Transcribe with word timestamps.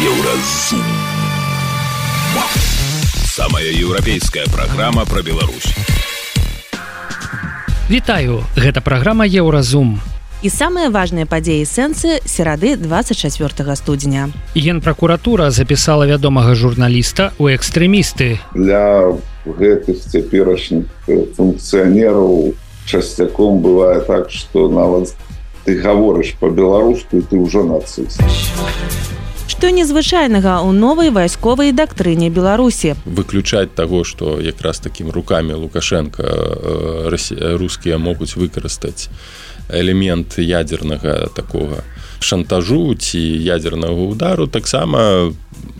Еўразум. 0.00 0.80
Самая 3.26 3.68
еўрапейская 3.68 4.46
праграма 4.46 5.04
пра 5.04 5.20
Беларусь. 5.20 5.76
Вітаю, 7.90 8.40
гэта 8.56 8.80
праграма 8.80 9.26
Еўразум. 9.26 10.00
І 10.40 10.48
самыя 10.48 10.88
важныя 10.88 11.28
падзеі 11.28 11.68
сэнсы 11.68 12.24
серады 12.24 12.80
24 12.80 13.76
студзеня. 13.76 14.30
Генпракуратура 14.56 15.50
запісала 15.50 16.08
вядомага 16.08 16.56
журналіста 16.56 17.36
ў 17.36 17.60
экстрэмісты. 17.60 18.40
Для 18.56 19.12
гэтых 19.44 20.00
цяперашніх 20.00 20.88
функцыянераў 21.36 22.56
часцяком 22.88 23.60
бывае 23.60 24.00
так, 24.00 24.32
што 24.32 24.72
нават 24.72 25.12
ты 25.68 25.76
гаворыш 25.76 26.40
па-беларуску 26.40 27.20
ты 27.20 27.36
ўжо 27.36 27.68
нацыст. 27.68 28.16
Што 29.60 29.68
незвычайнага 29.76 30.64
ў 30.64 30.72
новай 30.72 31.12
вайсковай 31.12 31.68
дактрыне 31.76 32.32
Беларусі. 32.32 32.96
Выключаць 33.04 33.68
таго, 33.76 34.08
што 34.08 34.40
якраз 34.40 34.80
такім 34.80 35.12
рукамі 35.12 35.52
Лукашенко 35.52 36.24
рускія 37.60 38.00
могуць 38.00 38.40
выкарыстаць 38.40 39.12
элемент 39.68 40.40
ядернага 40.40 41.28
такога 41.36 41.84
шантажу 42.24 42.96
ці 42.96 43.20
ядернага 43.20 44.00
удару 44.00 44.48
таксама 44.48 45.28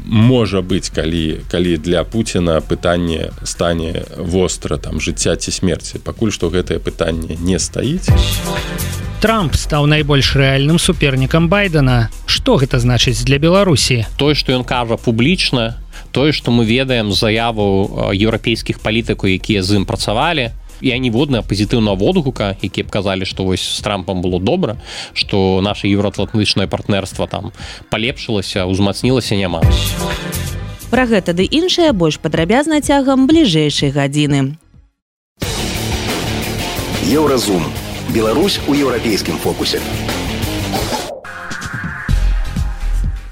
можа 0.04 0.62
быць 0.62 0.90
калі 0.90 1.44
калі 1.50 1.76
для 1.76 2.04
Пуціна 2.04 2.60
пытанне 2.60 3.30
стане 3.44 4.04
востра 4.16 4.76
там 4.76 5.00
жыцця 5.00 5.36
ці 5.36 5.50
смерці. 5.50 5.98
Пакуль 5.98 6.32
што 6.32 6.50
гэтае 6.50 6.78
пытанне 6.78 7.36
не 7.40 7.58
стаіць. 7.58 8.10
Трамп 9.20 9.54
стаў 9.54 9.84
найбольш 9.84 10.32
рэальным 10.34 10.80
супернікам 10.80 11.48
байдена 11.52 12.08
што 12.24 12.56
гэта 12.56 12.80
значыць 12.80 13.20
для 13.24 13.38
беларусі? 13.38 14.06
Тое 14.16 14.34
што 14.34 14.56
ён 14.56 14.64
кажа 14.64 14.96
публічна 14.96 15.76
тое 16.12 16.32
што 16.32 16.50
мы 16.50 16.64
ведаем 16.64 17.12
заяву 17.12 18.10
еўрапейскіх 18.14 18.80
палітыкаў 18.80 19.36
якія 19.36 19.62
з 19.62 19.78
ім 19.80 19.84
працавалі 19.86 20.50
і 20.80 20.92
ніводная 21.00 21.42
пазітыўна 21.42 21.94
водгука 21.94 22.56
які 22.62 22.82
б 22.82 22.90
казалі 22.90 23.24
што 23.24 23.44
вось 23.44 23.62
з 23.62 23.80
трампам 23.80 24.22
было 24.22 24.40
добра 24.40 24.76
што 25.14 25.60
наше 25.62 25.88
еўроатлантычнае 25.88 26.66
партнерства 26.66 27.26
там 27.26 27.52
палепшылася 27.90 28.66
узмацнілася 28.66 29.36
няма 29.36 29.62
Пра 30.90 31.06
гэта 31.06 31.30
ды 31.38 31.46
іншае 31.46 31.92
больш 31.94 32.18
падрабязна 32.18 32.80
цягам 32.82 33.30
бліжэйшай 33.30 33.94
гадзіны. 33.94 34.58
Еўразум. 37.06 37.62
Беларусь 38.10 38.58
у 38.66 38.74
еўрапейскім 38.74 39.38
фокусе. 39.38 39.78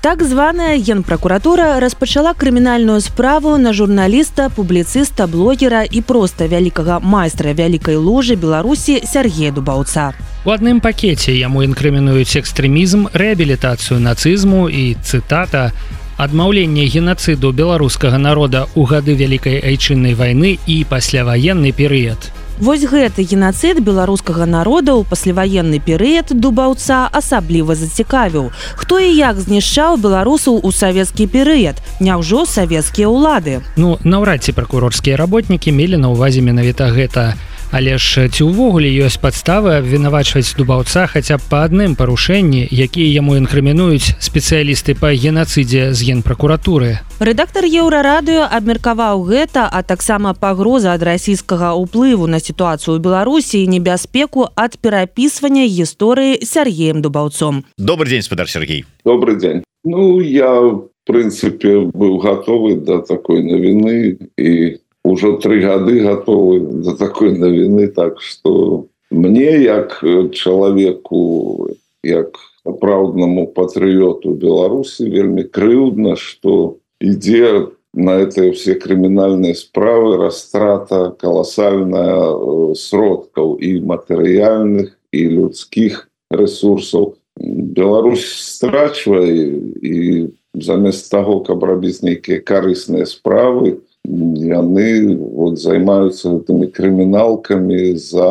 Так 0.08 0.22
званая 0.22 0.78
генпракуратура 0.78 1.80
распачала 1.80 2.32
крымінальную 2.32 3.00
справу 3.00 3.58
на 3.58 3.74
журналіста, 3.74 4.48
публіцыста, 4.48 5.26
блогера 5.26 5.84
і 5.84 6.00
проста 6.00 6.48
вялікага 6.48 6.96
майстра 7.04 7.52
вялікай 7.52 8.00
ложы 8.00 8.32
Беларусі 8.40 9.04
Сергея 9.04 9.52
Дубаўца. 9.52 10.16
У 10.48 10.50
адным 10.56 10.80
пакеце 10.80 11.36
яму 11.36 11.60
інкрымінуюць 11.60 12.40
экстрэмізм, 12.40 13.12
рэабілітацыю 13.12 14.00
нацызму 14.00 14.72
і 14.72 14.96
цытата, 15.04 15.76
адмаўленне 16.16 16.88
генацыду 16.88 17.52
беларускага 17.52 18.16
народа 18.16 18.64
ў 18.72 18.88
гады 18.88 19.12
вялікай 19.12 19.60
айчыннай 19.60 20.16
вайны 20.16 20.56
і 20.64 20.88
пасляваенны 20.88 21.76
перыяд. 21.76 22.32
Вось 22.58 22.82
гэты 22.82 23.22
генацыд 23.22 23.78
беларускага 23.86 24.42
народа 24.42 24.98
ў 24.98 25.06
пасляваенны 25.06 25.78
перыяд 25.78 26.34
дубаўца 26.34 27.06
асабліва 27.06 27.78
зацікавіў. 27.78 28.50
Хто 28.74 28.98
і 28.98 29.14
як 29.14 29.38
знішчаў 29.38 29.94
беларусаў 30.02 30.58
у 30.66 30.70
савецкі 30.74 31.30
перыяд, 31.30 31.78
Няўжо 32.02 32.42
савецкія 32.50 33.06
ўлады. 33.06 33.62
Ну 33.78 33.94
наўрад 34.02 34.42
ці 34.42 34.58
пракурорскія 34.58 35.14
работнікі 35.14 35.70
мелі 35.70 36.02
на 36.02 36.10
ўвазе 36.10 36.42
менавіта 36.42 36.90
гэта. 36.90 37.38
Але 37.70 37.98
ж 38.00 38.28
ці 38.32 38.48
ўвогуле 38.48 38.88
ёсць 39.04 39.20
падставы 39.20 39.76
абвінавачваць 39.76 40.56
дубаўца 40.56 41.04
хаця 41.04 41.36
б 41.36 41.44
па 41.52 41.68
адным 41.68 41.92
парушэнні, 42.00 42.64
якія 42.64 43.20
яму 43.20 43.36
інкрымінуюць 43.36 44.16
спецыялісты 44.24 44.96
па 44.96 45.12
генацыдзе 45.12 45.92
з 45.92 45.98
генпракуратуры. 46.08 47.04
Рэдактар 47.20 47.68
еўрарадыё 47.68 48.48
абмеркаваў 48.48 49.20
гэта, 49.28 49.68
а 49.68 49.84
таксама 49.84 50.32
пагроза 50.32 50.96
ад 50.96 51.04
расійскага 51.04 51.76
ўплыву 51.76 52.24
на 52.24 52.40
сітуацыю 52.40 52.96
ў 52.96 53.04
Беларусі 53.04 53.60
і 53.60 53.68
небяспеку 53.76 54.48
ад 54.56 54.80
перапісвання 54.80 55.68
гісторыі 55.68 56.40
Сергеем 56.40 57.04
дубаўцом. 57.04 57.68
Добрый 57.76 58.16
дзень 58.16 58.24
спадар 58.24 58.48
Сергей. 58.48 58.88
Добрый 59.04 59.36
дзень. 59.36 59.60
Ну 59.84 60.20
я 60.20 60.56
в 60.56 60.88
прынцыпе 61.04 61.88
быў 61.92 62.16
гатовы 62.24 62.80
да 62.80 63.04
такой 63.04 63.44
навіны 63.44 64.16
і 64.36 64.80
уже 65.08 65.36
три 65.38 65.60
гады 65.60 66.00
готовы 66.00 66.60
до 66.60 66.96
такой 66.96 67.36
навіны 67.38 67.88
так 67.88 68.20
что 68.20 68.86
мне 69.10 69.62
як 69.62 70.04
человеку 70.32 71.68
як 72.02 72.38
праўднаму 72.64 73.46
патрыёту 73.56 74.34
беларусі 74.34 75.08
вельмі 75.08 75.44
крыўдна 75.44 76.16
что 76.16 76.78
ідзе 77.00 77.68
на 77.94 78.20
это 78.20 78.52
все 78.52 78.74
крымінальные 78.74 79.54
справы 79.54 80.16
растрата 80.16 81.16
колоссальная 81.18 82.74
сродкаў 82.74 83.56
і 83.56 83.80
матэрыяльных 83.80 84.92
і 85.12 85.22
людскіх 85.28 86.08
ресурсаў 86.30 87.16
Беларусь 87.38 88.26
страчвае 88.34 89.54
і 89.82 90.28
замест 90.54 91.10
того 91.10 91.40
каб 91.46 91.64
рабіць 91.64 92.02
нейкія 92.02 92.42
карысныя 92.42 93.06
справы 93.06 93.78
яны 94.08 95.16
вот 95.16 95.60
займаюцца 95.60 96.32
гэтымі 96.32 96.72
крыміналкамі 96.72 97.92
за 98.00 98.30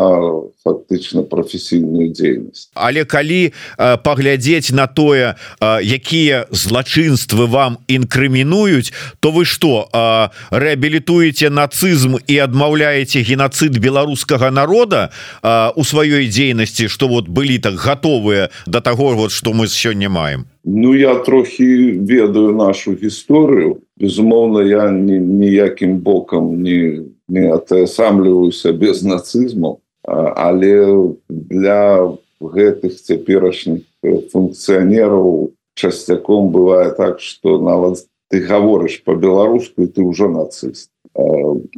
фактычна 0.65 1.21
прафесійную 1.21 2.09
дзейнасць 2.09 2.73
але 2.73 3.05
калі 3.05 3.53
э, 3.53 3.97
паглядзець 4.01 4.73
на 4.73 4.88
тое 4.88 5.38
э, 5.38 5.79
якія 5.81 6.49
злачынствы 6.49 7.45
вам 7.45 7.77
інкрымінуюць 7.88 8.93
то 9.19 9.31
вы 9.31 9.45
что 9.45 9.85
э, 9.93 10.29
рэабілітуеце 10.49 11.53
нацызм 11.53 12.17
і 12.25 12.35
адмаўляеце 12.41 13.21
геноцид 13.21 13.77
беларускага 13.77 14.49
народа 14.49 15.11
э, 15.44 15.71
у 15.75 15.83
сваёй 15.85 16.27
дзейнасці 16.27 16.89
что 16.89 17.07
вот 17.07 17.29
былі 17.29 17.59
так 17.59 17.77
готовыя 17.77 18.49
до 18.65 18.81
таго 18.81 19.13
вот 19.13 19.31
что 19.31 19.53
мы 19.53 19.67
сёння 19.67 20.09
маем 20.09 20.49
Ну 20.69 20.95
я 20.95 21.16
трохі 21.16 21.91
ведаю 21.91 22.51
нашу 22.51 22.91
гісторыю 22.91 23.78
безумоўна 23.95 24.63
я 24.67 24.91
ніякім 24.91 25.97
бокам 26.03 26.61
не 26.61 27.07
не 27.28 27.47
атасамліваюся 27.47 28.73
без 28.73 29.03
нацызму 29.03 29.79
але 30.03 31.07
для 31.29 32.11
гэтых 32.44 33.00
цяперашніх 33.00 33.88
функцыянераў 34.03 35.56
часцяком 35.75 36.51
бывае 36.51 36.91
так 36.91 37.23
что 37.23 37.63
нават 37.63 38.03
ты 38.27 38.44
гаворыш 38.44 39.07
по-беларуску 39.07 39.88
ты 39.88 40.03
ўжо 40.03 40.27
нацыст 40.27 40.91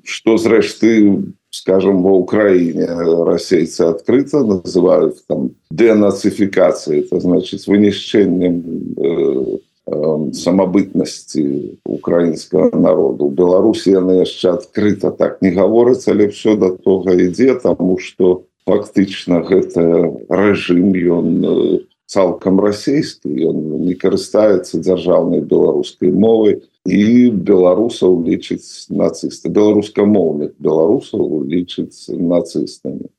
что 0.04 0.38
зрэшты 0.42 1.30
скажем 1.52 2.04
во 2.04 2.14
Украине 2.14 2.86
расейцы 2.86 3.82
открыто 3.82 4.44
называют 4.44 5.26
там 5.28 5.52
денацификации 5.72 7.00
это 7.00 7.20
значит 7.20 7.66
вынішчением 7.68 8.64
э, 8.98 9.58
э, 9.88 10.34
самобытности 10.34 11.80
украинского 11.86 12.76
народу 12.76 13.28
в 13.28 13.34
беларуси 13.34 13.90
яны 13.90 14.22
яшчэ 14.22 14.52
открыто 14.52 15.12
так 15.12 15.42
не 15.42 15.50
гаворыць 15.50 16.08
але 16.08 16.28
все 16.28 16.56
до 16.56 16.78
того 16.78 17.14
ідзе 17.14 17.56
тому 17.56 17.98
что 17.98 18.44
фактычна 18.66 19.42
гэта 19.42 20.14
режим 20.30 20.94
ён 20.94 21.89
цалкам 22.10 22.60
расійскі 22.60 23.30
ён 23.52 23.86
не 23.86 23.94
карыстаецца 23.94 24.82
дзяржаўнай 24.82 25.46
беларускай 25.46 26.12
мовай 26.12 26.58
і 26.90 27.30
беларусаў 27.50 28.26
лічыць 28.26 28.90
нацысты 28.90 29.54
беларускамоўных 29.54 30.58
беларусаў 30.58 31.46
лічыць 31.46 32.10
нацыстамі 32.10 33.14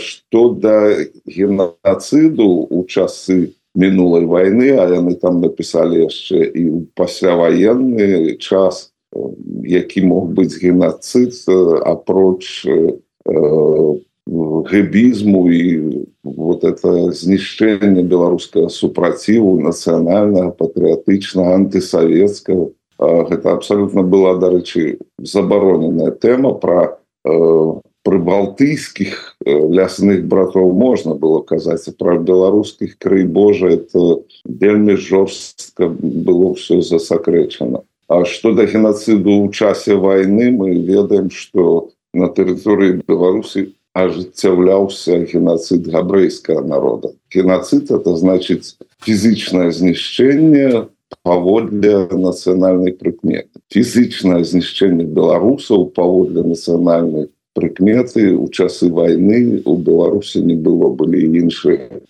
что 0.00 0.48
да 0.56 0.96
геноциду 1.28 2.48
у 2.72 2.84
часы 2.88 3.52
мінулай 3.74 4.24
войны 4.24 4.72
а 4.80 4.88
яны 4.88 5.14
там 5.20 5.44
написали 5.44 6.08
яшчэ 6.08 6.48
і 6.56 6.64
пасляваенны 6.96 8.40
час 8.40 8.92
які 9.68 10.08
мог 10.08 10.32
быць 10.32 10.56
геноцид 10.56 11.36
апроч 11.84 12.64
гэбізму 14.26 15.50
і 15.50 16.06
вот 16.22 16.64
это 16.64 17.10
знішчэнне 17.10 18.02
беларускага 18.06 18.70
супраціву 18.70 19.58
нацыянальнага 19.58 20.54
патрыятычнага 20.54 21.58
антысавецкага 21.58 22.70
гэта 22.98 23.52
абсолютно 23.52 24.02
была 24.02 24.38
дарэчы 24.38 24.98
забароненая 25.18 26.14
тэма 26.14 26.54
про 26.54 27.02
э, 27.26 27.34
прыбалтыйскіх 28.06 29.36
лясных 29.46 30.26
братоў 30.26 30.70
можна 30.70 31.14
было 31.14 31.42
казаць 31.42 31.90
про 31.98 32.18
беларускіх 32.18 32.98
крый 32.98 33.26
Божа 33.26 33.74
это 33.74 34.22
вельмі 34.44 34.96
жорстка 34.96 35.88
было 35.88 36.54
все 36.54 36.80
засакрэчана 36.80 37.82
А 38.08 38.24
что 38.24 38.52
до 38.52 38.66
геноциду 38.66 39.30
ў 39.30 39.52
часе 39.52 39.94
войны 39.94 40.50
мы 40.50 40.74
ведаем 40.78 41.30
что 41.30 41.90
на 42.12 42.28
тэрыторыі 42.28 43.02
беларусі 43.08 43.74
ажыццяўляўся 43.94 45.18
геноцид 45.28 45.88
габрэйскага 45.88 46.64
народа. 46.66 47.12
Геноцид 47.32 47.90
это 47.90 48.16
значит 48.16 48.76
фізычнае 49.04 49.70
знішчэнне 49.72 50.88
паводле 51.22 52.08
нацыянальнай 52.08 52.92
прыкметы 52.96 53.60
фізычнае 53.72 54.42
знішчэнне 54.48 55.04
беларусаў 55.04 55.92
паводле 55.92 56.42
нацыянальнай 56.42 57.28
прыкметы 57.52 58.32
у 58.32 58.48
часы 58.48 58.88
войны 58.88 59.62
у 59.64 59.76
беларусі 59.76 60.40
не 60.40 60.56
было 60.56 60.88
былі 60.88 61.20
іншыя 61.44 62.00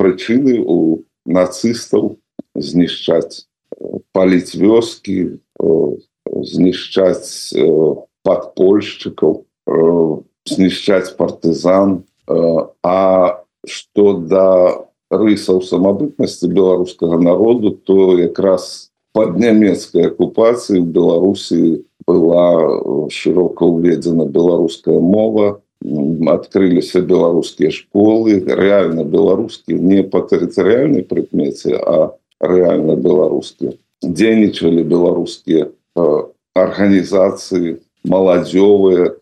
прычыны 0.00 0.64
у 0.64 1.04
нацыстаў 1.26 2.16
знішчаць 2.56 3.44
паліць 4.16 4.56
вёскі 4.56 5.36
знішчаць 6.54 7.52
падпольшчыкаў 8.24 9.44
знішчаць 10.48 11.16
партызан 11.16 12.02
а 12.28 13.40
что 13.66 14.12
да 14.20 14.48
рысаў 15.10 15.62
самабытнасці 15.62 16.48
беларускага 16.48 17.18
народу 17.20 17.70
то 17.70 18.18
якраз 18.18 18.90
под 19.14 19.38
нямецкай 19.38 20.10
акупацыі 20.10 20.80
в 20.80 20.88
беларусі 20.90 21.84
была 22.06 23.08
широка 23.08 23.64
уведзена 23.64 24.26
беларуская 24.26 24.98
мова 25.00 25.60
открыліся 26.32 27.00
беларускія 27.00 27.70
школы 27.70 28.40
реально 28.44 29.04
беларускія 29.04 29.78
не 29.78 30.02
по 30.02 30.24
тэрытарыяльнай 30.24 31.04
прыкмеце 31.04 31.76
а 31.76 32.16
реально 32.40 32.96
беларускія 32.96 33.76
дзейнічалі 34.02 34.82
беларускія 34.84 35.68
арганізацыі 36.54 37.80
маладзёвыя 38.04 39.16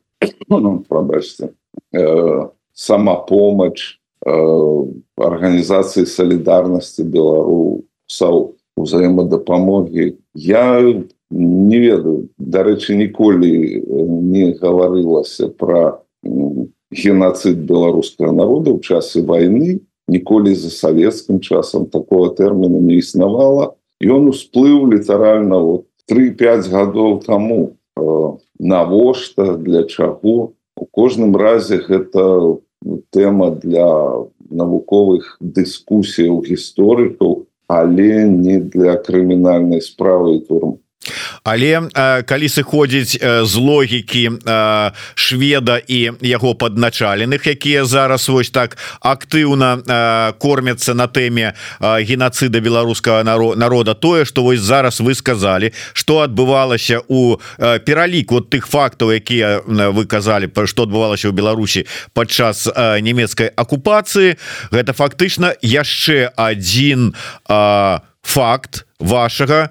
ну, 0.48 0.84
прабачце 0.88 1.52
э, 1.92 2.48
самапомач 2.72 3.98
арганізацыі 4.22 6.06
салідарнасці 6.06 7.02
беларусаў 7.10 8.54
узаемадапамогі 8.78 10.14
я 10.38 10.78
не 11.32 11.78
ведаю 11.82 12.30
дарэчы 12.38 12.94
ніколі 12.94 13.82
не 14.30 14.54
гаварылася 14.62 15.50
про 15.50 16.06
геноцид 16.92 17.66
беларускага 17.66 18.30
народа 18.30 18.70
ў 18.70 18.78
часе 18.84 19.25
войны. 19.26 19.82
Ніколі 20.06 20.54
за 20.54 20.70
савецкім 20.70 21.40
часам 21.40 21.86
такого 21.86 22.30
тэрміна 22.30 22.78
не 22.78 23.00
існавала 23.00 23.75
ён 24.02 24.28
усплыў 24.28 24.90
літаральна 24.90 25.56
вот 25.58 25.86
3-5 26.10 26.68
гадоў 26.68 27.22
тому 27.22 27.78
навошта 28.62 29.56
для 29.59 29.82
чаго. 29.85 30.55
У 30.79 30.85
кожным 30.87 31.37
разе 31.37 31.82
гэта 31.82 32.25
тэма 33.11 33.50
для 33.62 33.91
навуковых 34.49 35.37
дыскусіяў 35.41 36.43
гісторыкаў 36.47 37.43
але 37.73 38.29
не 38.29 38.61
для 38.61 38.97
крымінальнай 39.00 39.81
справы 39.81 40.37
і 40.37 40.41
турмы 40.44 40.81
але 41.44 41.82
э, 41.82 42.22
калі 42.22 42.49
сыходзіць 42.49 43.19
э, 43.19 43.44
з 43.44 43.54
логікі 43.56 44.31
э, 44.31 44.90
шведа 45.14 45.81
і 45.88 46.12
яго 46.20 46.54
падначаленых 46.54 47.46
якія 47.46 47.84
зараз 47.84 48.28
вось 48.28 48.50
так 48.50 48.78
актыўна 49.00 49.82
кормяцца 50.38 50.94
на 50.94 51.06
тэме 51.06 51.54
геноцида 51.81 52.60
беларускага 52.60 53.25
народа 53.56 53.94
тое 53.94 54.25
что 54.25 54.43
вось 54.43 54.60
зараз 54.60 55.00
вы 55.00 55.14
сказали 55.14 55.72
что 55.93 56.20
адбывалася 56.22 57.00
у 57.08 57.37
пералік 57.58 58.32
вот 58.32 58.50
тых 58.50 58.66
фактаў 58.66 59.12
якія 59.12 59.62
вы 59.66 60.06
казалі 60.06 60.46
про 60.46 60.66
што 60.66 60.84
адбывалася 60.84 61.28
ў 61.28 61.34
Беларусі 61.34 61.87
падчас 62.14 62.69
нямецкай 62.76 63.50
акупацыі. 63.56 64.37
Гэта 64.70 64.93
фактычна 64.93 65.54
яшчэ 65.62 66.31
один 66.37 67.14
а 67.49 68.02
факт 68.22 68.86
вашага 68.98 69.70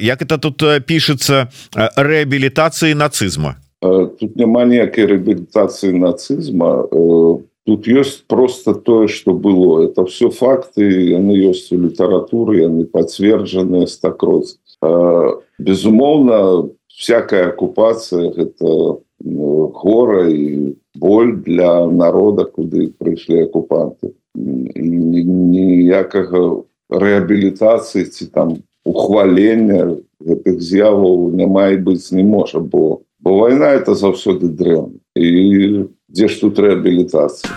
як 0.00 0.22
это 0.22 0.38
тут 0.38 0.62
пішется 0.86 1.48
рэабілітацыі 1.76 2.94
нацызма? 2.94 3.56
Тут 3.82 4.36
няма 4.36 4.64
ніякай 4.64 5.06
рэабілітацыі 5.06 5.92
нацызма. 5.92 6.88
Тут 7.68 7.84
ёсць 7.84 8.24
просто 8.26 8.72
тое 8.74 9.08
что 9.08 9.34
было. 9.34 9.84
Это 9.84 10.04
все 10.06 10.30
факты 10.30 11.12
яны 11.12 11.36
ёсць 11.36 11.68
у 11.70 11.76
літаратуры 11.76 12.64
яны 12.64 12.84
пацверджаныя 12.86 13.86
стакроз 13.86 14.58
безумоўна 15.58 16.70
всякая 16.88 17.48
акупацыя 17.48 18.30
гэта 18.32 18.98
гора 19.20 20.28
і 20.30 20.74
боль 20.94 21.36
для 21.42 21.86
народа 21.86 22.44
куды 22.44 22.90
прыйшлі 22.98 23.42
акупанты. 23.46 24.14
Ніякага 24.78 26.62
рэабілітацыі 26.90 28.04
ці 28.04 28.26
там 28.32 28.56
ухвалення 28.84 30.00
гэтых 30.24 30.60
з'яваў 30.60 31.30
не 31.36 31.46
мае 31.46 31.76
быць 31.76 32.12
не 32.12 32.24
можа 32.24 32.60
бо 32.60 33.02
бо 33.20 33.34
вайна 33.38 33.74
это 33.76 33.94
заўсёды 33.94 34.48
дрэн 34.48 34.96
і 35.14 35.84
дзе 36.08 36.28
ж 36.28 36.40
тут 36.40 36.58
рэабілітацыя 36.58 37.52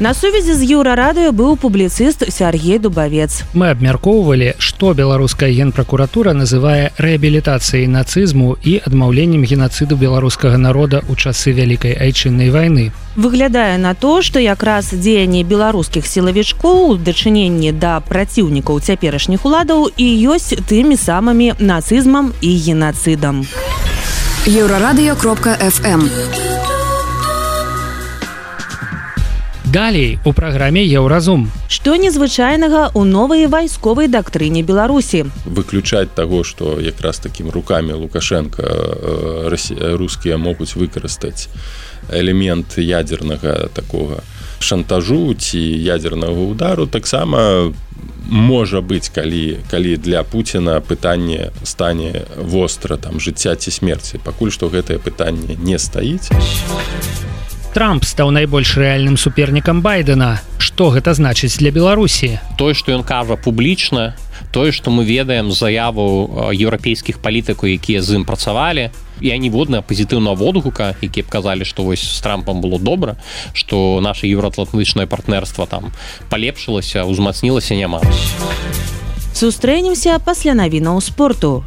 На 0.00 0.14
сувязі 0.14 0.54
з 0.54 0.62
еўрарадыё 0.62 1.32
быў 1.34 1.56
публіцыст 1.58 2.22
Сергей 2.30 2.78
Дубавец. 2.78 3.42
Мы 3.52 3.74
абмяркоўвалі, 3.74 4.54
што 4.58 4.94
беларуская 4.94 5.50
генпракуратура 5.50 6.30
называе 6.38 6.94
рэабілітацыяй 7.02 7.90
нацызму 7.90 8.54
і 8.62 8.78
адмаўленнем 8.86 9.42
генацыду 9.42 9.98
беларускага 9.98 10.54
народа 10.54 11.02
ў 11.02 11.18
часы 11.18 11.50
вялікай 11.50 11.98
айчыннай 11.98 12.54
вайны. 12.54 12.94
Выглядае 13.18 13.74
на 13.82 13.98
то, 13.98 14.22
што 14.22 14.38
якраз 14.38 14.94
дзеянне 14.94 15.42
беларускіх 15.42 16.06
сілавічкоў 16.06 16.94
у 16.94 16.96
дачыненні 16.96 17.74
да 17.74 17.98
праціўнікаў 17.98 18.78
цяперашніх 18.78 19.42
уладаў 19.42 19.90
і 19.98 20.06
ёсць 20.30 20.54
тымі 20.62 20.94
самымі 20.94 21.58
нацызмам 21.58 22.30
і 22.38 22.50
генацыдам. 22.54 23.42
Еўрарадыё 24.46 25.18
кропка 25.18 25.58
FM. 25.58 26.06
Далей 29.72 30.18
у 30.24 30.32
праграме 30.32 30.80
еўразум. 30.80 31.50
Што 31.68 31.92
незвычайнага 32.00 32.88
ў 32.88 33.04
новай 33.04 33.44
вайсковай 33.52 34.08
дактрыне 34.08 34.64
Беларусі. 34.64 35.28
Выключаць 35.44 36.08
таго, 36.16 36.40
што 36.40 36.80
якраз 36.80 37.20
такім 37.20 37.52
рукамі 37.52 37.92
Лукашенко 37.92 38.64
рускія 40.00 40.40
могуць 40.40 40.72
выкарыстаць 40.72 41.52
элемент 42.08 42.80
ядзернага 42.80 43.68
такога 43.76 44.24
шантажу 44.64 45.36
ці 45.36 45.60
ядзернага 45.60 46.48
удару 46.48 46.88
таксама 46.88 47.68
можа 48.24 48.80
быць 48.80 49.12
калі 49.12 49.60
калі 49.68 49.96
для 50.00 50.24
Пуціна 50.24 50.80
пытанне 50.80 51.52
стане 51.60 52.24
востра 52.40 52.96
там 52.96 53.20
жыцця 53.20 53.52
ці 53.52 53.68
смерці 53.68 54.16
пакуль 54.24 54.48
што 54.48 54.72
гэтае 54.72 54.96
пытанне 54.96 55.60
не 55.60 55.76
стаіць. 55.76 56.32
Трамп 57.78 58.02
стаў 58.02 58.32
найбольш 58.34 58.72
рэальным 58.74 59.14
супернікам 59.14 59.82
байдена. 59.86 60.40
Что 60.58 60.90
гэта 60.90 61.14
значыць 61.14 61.62
для 61.62 61.70
беларусі? 61.70 62.40
Тое 62.58 62.74
что 62.74 62.90
ён 62.90 63.06
кажа 63.06 63.36
публічна 63.38 64.18
тое 64.50 64.72
что 64.72 64.90
мы 64.90 65.04
ведаем 65.06 65.52
заяву 65.54 66.26
еўрапейскіх 66.50 67.22
палітыкаў 67.22 67.78
якія 67.78 68.02
з 68.02 68.18
ім 68.18 68.24
працавалі 68.26 68.90
і 69.22 69.30
ніводная 69.30 69.78
пазітыўна 69.78 70.34
водгука 70.34 70.98
які 70.98 71.22
б 71.22 71.30
казалі 71.30 71.62
што 71.62 71.86
вось 71.86 72.02
з 72.02 72.18
трампам 72.18 72.58
было 72.58 72.82
добра 72.82 73.14
что 73.54 74.00
наше 74.02 74.26
еўроатлантычнае 74.26 75.06
партнерство 75.06 75.70
там 75.70 75.94
палепшылася 76.34 77.06
узмацнілася 77.06 77.78
няма. 77.78 78.02
Сустрэнемся 79.38 80.18
пасля 80.18 80.58
навінаў 80.58 80.98
спорту. 80.98 81.62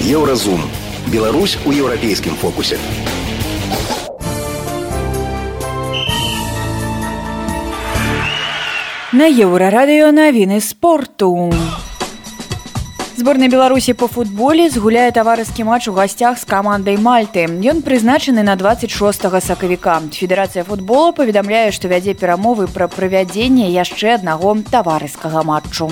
Еўразум. 0.00 0.64
Беларусь 1.12 1.58
у 1.66 1.72
еўрапейскім 1.76 2.40
фокусе 2.40 2.80
На 9.12 9.26
еўрарадыё 9.26 10.12
навіны 10.14 10.60
спорту. 10.62 11.50
Зборная 13.18 13.48
Беларусі 13.50 13.90
па 13.98 14.06
футболе 14.06 14.68
згуляе 14.70 15.10
таварыскі 15.10 15.66
матч 15.66 15.90
у 15.90 15.94
гасцях 15.98 16.38
з 16.38 16.46
камандай 16.46 16.94
Мальты. 16.94 17.50
Ён 17.50 17.82
прызначаны 17.82 18.46
на 18.46 18.54
26 18.54 19.26
сакавіка. 19.42 19.98
Федэрацыя 20.14 20.62
футбола 20.62 21.10
паведамляе, 21.10 21.74
што 21.74 21.90
вядзе 21.90 22.14
перамовы 22.14 22.70
пра 22.70 22.86
правядзенне 22.86 23.74
яшчэ 23.74 24.14
аднаго 24.22 24.54
таварыскага 24.70 25.42
матчу. 25.42 25.90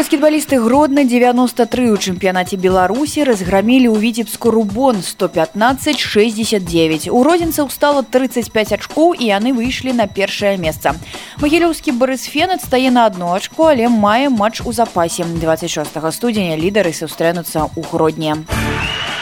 Баскетбалісты 0.00 0.56
гродна 0.56 1.04
93 1.04 1.90
у 1.92 1.96
чэмпіянаце 2.00 2.56
беларусі 2.56 3.20
разграмілі 3.28 3.92
ў 3.92 4.00
віцебску 4.00 4.48
рубон 4.48 5.04
115 5.04 6.00
69 6.00 7.12
у 7.12 7.20
родзінцаў 7.20 7.68
стала 7.68 8.00
35 8.00 8.80
ачкоў 8.80 9.12
і 9.12 9.28
яны 9.28 9.52
выйшлі 9.52 9.92
на 9.92 10.08
першае 10.08 10.56
месца 10.56 10.96
магілёўскі 11.44 11.92
барысфен 12.00 12.56
адстае 12.56 12.88
на 12.88 13.04
одну 13.12 13.36
ачку 13.36 13.68
але 13.68 13.92
мае 13.92 14.32
матч 14.32 14.64
у 14.64 14.72
запасе. 14.72 15.28
26 15.28 16.00
студзеня 16.16 16.56
лідары 16.56 16.96
сустрэнуцца 16.96 17.68
ў 17.68 17.84
гродні 17.92 18.40
у 18.40 19.19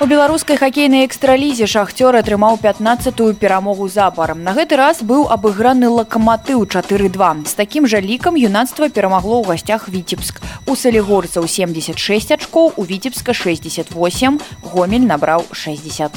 У 0.00 0.06
беларускай 0.08 0.56
хакейнай 0.56 1.04
экстралізе 1.04 1.66
шахцёр 1.68 2.16
атрымаў 2.16 2.56
15тую 2.62 3.34
перамогу 3.36 3.84
запар. 3.92 4.32
На 4.32 4.54
гэты 4.56 4.78
раз 4.80 5.02
быў 5.04 5.26
абыграны 5.28 5.90
лакаматыў 5.92 6.64
4-2. 6.64 7.44
З 7.44 7.52
такім 7.58 7.84
жа 7.84 8.00
лікам 8.00 8.40
юнацтва 8.40 8.88
перамагло 8.88 9.44
ў 9.44 9.52
гасцях 9.52 9.92
віцебск. 9.92 10.40
У 10.64 10.72
салігорцаў 10.72 11.44
76 11.44 12.32
ачкоў, 12.32 12.72
у 12.80 12.82
віцебска 12.88 13.36
68, 13.36 14.40
гомель 14.72 15.04
набраў 15.04 15.44
60. 15.52 16.16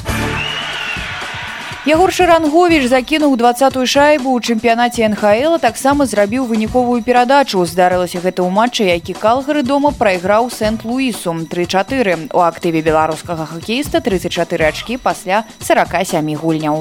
Ягор 1.84 2.08
Шарангович 2.16 2.86
закінуў 2.88 3.36
двадцатую 3.36 3.84
шайбу 3.84 4.32
ў 4.32 4.40
чэмпіянаце 4.40 5.04
НХл, 5.04 5.60
таксама 5.60 6.08
зрабіў 6.08 6.48
выніковую 6.48 7.04
перадачу. 7.04 7.60
Здарылася 7.60 8.24
гэта 8.24 8.40
ў 8.40 8.48
матчы, 8.48 8.88
які 8.88 9.12
калгары 9.12 9.60
дома 9.60 9.92
прайграў 9.92 10.48
сент-луісу 10.48 11.36
3-4. 11.44 12.32
У 12.32 12.40
актыве 12.40 12.80
беларускага 12.80 13.44
хакеіста 13.44 14.00
34 14.00 14.64
ачкі 14.72 14.96
пасля 14.96 15.44
47 15.60 16.32
гульняў. 16.40 16.80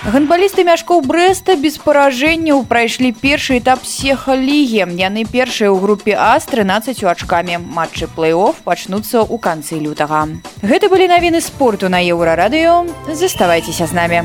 Гандбалісты 0.00 0.64
мяшкоў 0.64 1.02
брэста 1.04 1.60
без 1.60 1.74
паражэнняў 1.76 2.62
прайшлі 2.64 3.12
першы 3.12 3.58
этап 3.60 3.84
сеха 3.84 4.32
лігі. 4.32 4.88
Яны 4.96 5.28
першыя 5.28 5.68
ў 5.68 5.76
групе 5.76 6.16
А 6.16 6.40
з 6.40 6.48
13 6.48 7.04
ачкамі. 7.04 7.60
Матчы 7.60 8.08
плэй-офф 8.08 8.64
пачнуцца 8.64 9.20
ў 9.28 9.36
канцы 9.36 9.76
лютага. 9.76 10.40
Гэта 10.64 10.88
былі 10.88 11.04
навіны 11.04 11.44
спорту 11.44 11.92
на 11.92 12.00
еўрарадыё. 12.00 12.88
Заставайцеся 13.12 13.84
з 13.84 13.92
намі. 13.92 14.24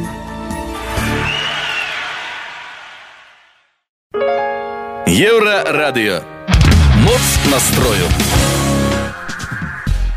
Еўрарадыё. 5.12 6.24
Моц 7.04 7.28
настрою 7.52 8.08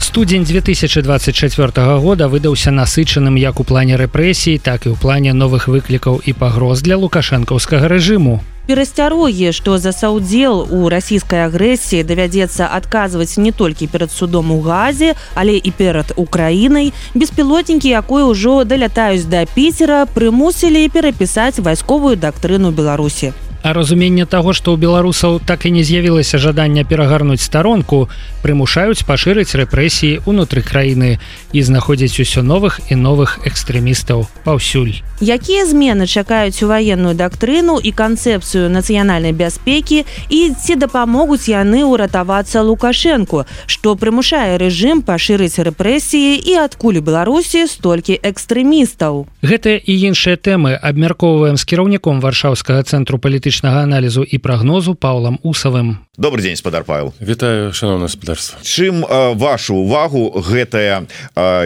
студзень 0.09 0.45
2024 0.45 1.99
года 1.99 2.29
выдаўся 2.29 2.71
насычаным 2.71 3.35
як 3.37 3.61
у 3.61 3.65
плане 3.65 4.01
рэпрэсій 4.01 4.57
так 4.57 4.89
і 4.89 4.97
ў 4.97 4.97
плане 4.97 5.37
новых 5.37 5.69
выклікаў 5.69 6.25
і 6.25 6.33
пагроз 6.33 6.81
для 6.81 6.97
лукашэнкаўскага 6.97 7.93
рэжыму. 7.93 8.41
Перасцярогі 8.65 9.53
што 9.53 9.77
за 9.77 9.93
саўдзел 9.93 10.65
у 10.65 10.89
расійскай 10.89 11.45
агрэсіі 11.45 12.09
давядзецца 12.09 12.73
адказваць 12.73 13.37
не 13.37 13.53
толькі 13.53 13.85
перад 13.93 14.09
судом 14.09 14.49
у 14.49 14.65
газе 14.65 15.13
але 15.35 15.61
і 15.61 15.71
перад 15.77 16.17
украінай 16.17 16.95
беспілотнікі 17.13 17.93
якой 17.93 18.25
ужо 18.25 18.65
далятаюць 18.65 19.29
да 19.29 19.45
піцера 19.45 20.09
прымусілі 20.09 20.89
перапісаць 20.89 21.61
вайсковую 21.61 22.17
дактрыну 22.17 22.73
беларусі. 22.73 23.37
А 23.37 23.48
разуменне 23.63 24.27
таго, 24.27 24.53
што 24.55 24.73
ў 24.75 24.79
беларусаў 24.79 25.41
так 25.43 25.67
і 25.67 25.75
не 25.75 25.83
з'явілася 25.83 26.39
жадання 26.39 26.85
перагарнуць 26.87 27.43
старонку, 27.43 28.09
прымушаюць 28.43 29.03
пашырыць 29.03 29.59
рэпрэсіі 29.59 30.23
ўнутры 30.23 30.63
краіны 30.63 31.19
і 31.53 31.59
знаходзіць 31.63 32.23
усё 32.23 32.47
новых 32.47 32.81
і 32.89 32.95
новых 32.95 33.43
экстрэмістаў 33.43 34.31
паўсюль. 34.47 35.03
Якія 35.19 35.67
змены 35.67 36.07
чакаюць 36.07 36.63
у 36.63 36.71
ваенную 36.71 37.19
дактрыну 37.19 37.83
і 37.83 37.91
канцэпцыю 37.91 38.71
нацыянальнай 38.71 39.35
бяспекі 39.35 40.07
і 40.31 40.41
ці 40.55 40.79
дапамогуць 40.79 41.51
яны 41.51 41.83
ўратавацца 41.83 42.63
лукашэнку, 42.63 43.43
што 43.67 43.99
прымушае 43.99 44.63
рэжым 44.63 45.03
пашырыць 45.03 45.59
рэпрэсіі 45.59 46.39
і 46.39 46.55
адкуль 46.63 47.03
у 47.03 47.03
Беларусі 47.03 47.67
столькі 47.67 48.23
экстрэмістаў. 48.23 49.27
Гэтыя 49.43 49.83
і 49.83 49.93
іншыя 50.15 50.39
тэмы 50.39 50.79
абмяркоўваем 50.79 51.59
з 51.59 51.67
кіраўніком 51.67 52.23
варшаўскага 52.23 52.87
цэнтру 52.87 53.19
палітычнага 53.19 53.48
палітычнага 53.49 53.83
аналізу 53.83 54.25
і 54.25 54.39
прагнозу 54.39 54.95
паўлам 54.95 55.39
усавым. 55.43 56.05
Добрый 56.19 56.43
дзень 56.43 56.57
спадар 56.57 56.85
павел. 56.85 57.15
Вітаю 57.21 57.73
шановна 57.73 58.05
гаспадарства 58.05 58.61
чым 58.63 59.05
вашу 59.41 59.75
увагу 59.75 60.37
гэтая 60.37 61.09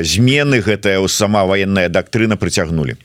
змены 0.02 0.62
гэтая 0.62 1.02
сама 1.08 1.44
военная 1.44 1.88
дактрына 1.88 2.36
прыцягнули 2.36 2.96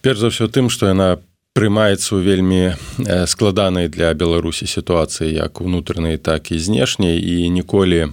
перш 0.00 0.18
за 0.18 0.32
ўсё 0.32 0.48
тым 0.48 0.70
что 0.72 0.88
яна 0.88 1.20
прымаецца 1.52 2.16
ў 2.16 2.24
вельмі 2.24 2.72
складанай 3.28 3.88
для 3.88 4.14
беларусі 4.14 4.64
сітуацыі 4.64 5.36
як 5.36 5.60
унутранай 5.60 6.16
так 6.16 6.52
і 6.52 6.58
знешняй. 6.58 7.20
І 7.20 7.48
ніколі 7.52 8.08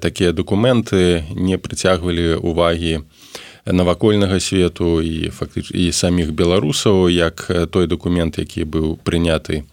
такія 0.00 0.32
дакументы 0.32 1.24
не 1.32 1.56
прыцягвалі 1.56 2.36
увагі 2.36 3.00
на 3.00 3.04
навакольнага 3.66 4.40
свету 4.40 5.00
і 5.02 5.30
фактыч 5.30 5.70
і 5.74 5.92
саміх 5.92 6.32
беларусаў 6.32 7.08
як 7.08 7.50
той 7.70 7.86
дакумент 7.86 8.38
які 8.38 8.64
быў 8.64 8.96
прыняты. 9.04 9.64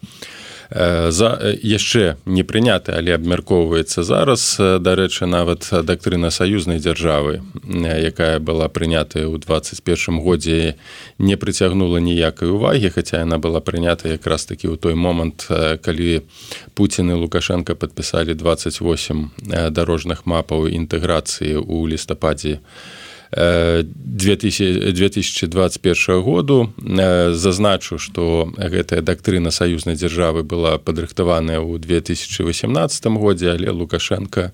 За 0.69 1.39
яшчэ 1.63 2.17
не 2.25 2.43
прыняты 2.43 2.91
але 2.91 3.15
абмяркоўваецца 3.15 4.03
зараз 4.03 4.59
дарэчы 4.59 5.23
нават 5.23 5.63
дактрына 5.87 6.27
саюзнай 6.27 6.83
дзяржавы 6.83 7.39
якая 7.63 8.43
была 8.43 8.67
прынятая 8.67 9.31
ў 9.31 9.39
21 9.39 10.19
годзе 10.19 10.75
не 11.23 11.39
прыцягнула 11.39 12.03
ніякай 12.03 12.51
увагі 12.51 12.91
хаця 12.91 13.23
яна 13.23 13.39
была 13.39 13.63
прынята 13.63 14.11
якраз 14.11 14.43
такі 14.43 14.67
ў 14.67 14.75
той 14.75 14.99
момант 14.99 15.47
калі 15.79 16.27
Пуін 16.75 17.15
і 17.15 17.23
лукашенко 17.23 17.79
падпісалі 17.79 18.35
28 18.35 19.71
дарожных 19.71 20.27
мапаў 20.27 20.67
інтэграцыі 20.67 21.63
ў 21.63 21.95
лістападзе 21.95 22.59
2021 23.31 26.21
году 26.21 26.73
зазначу 27.33 27.99
что 27.99 28.51
гэтая 28.57 29.01
дактрына 29.01 29.51
саюзнай 29.51 29.95
дзяржавы 29.95 30.43
была 30.43 30.77
падрыхтаваная 30.77 31.59
ў 31.59 31.79
2018 31.79 33.05
годзе 33.19 33.51
але 33.51 33.71
лукашенко 33.71 34.53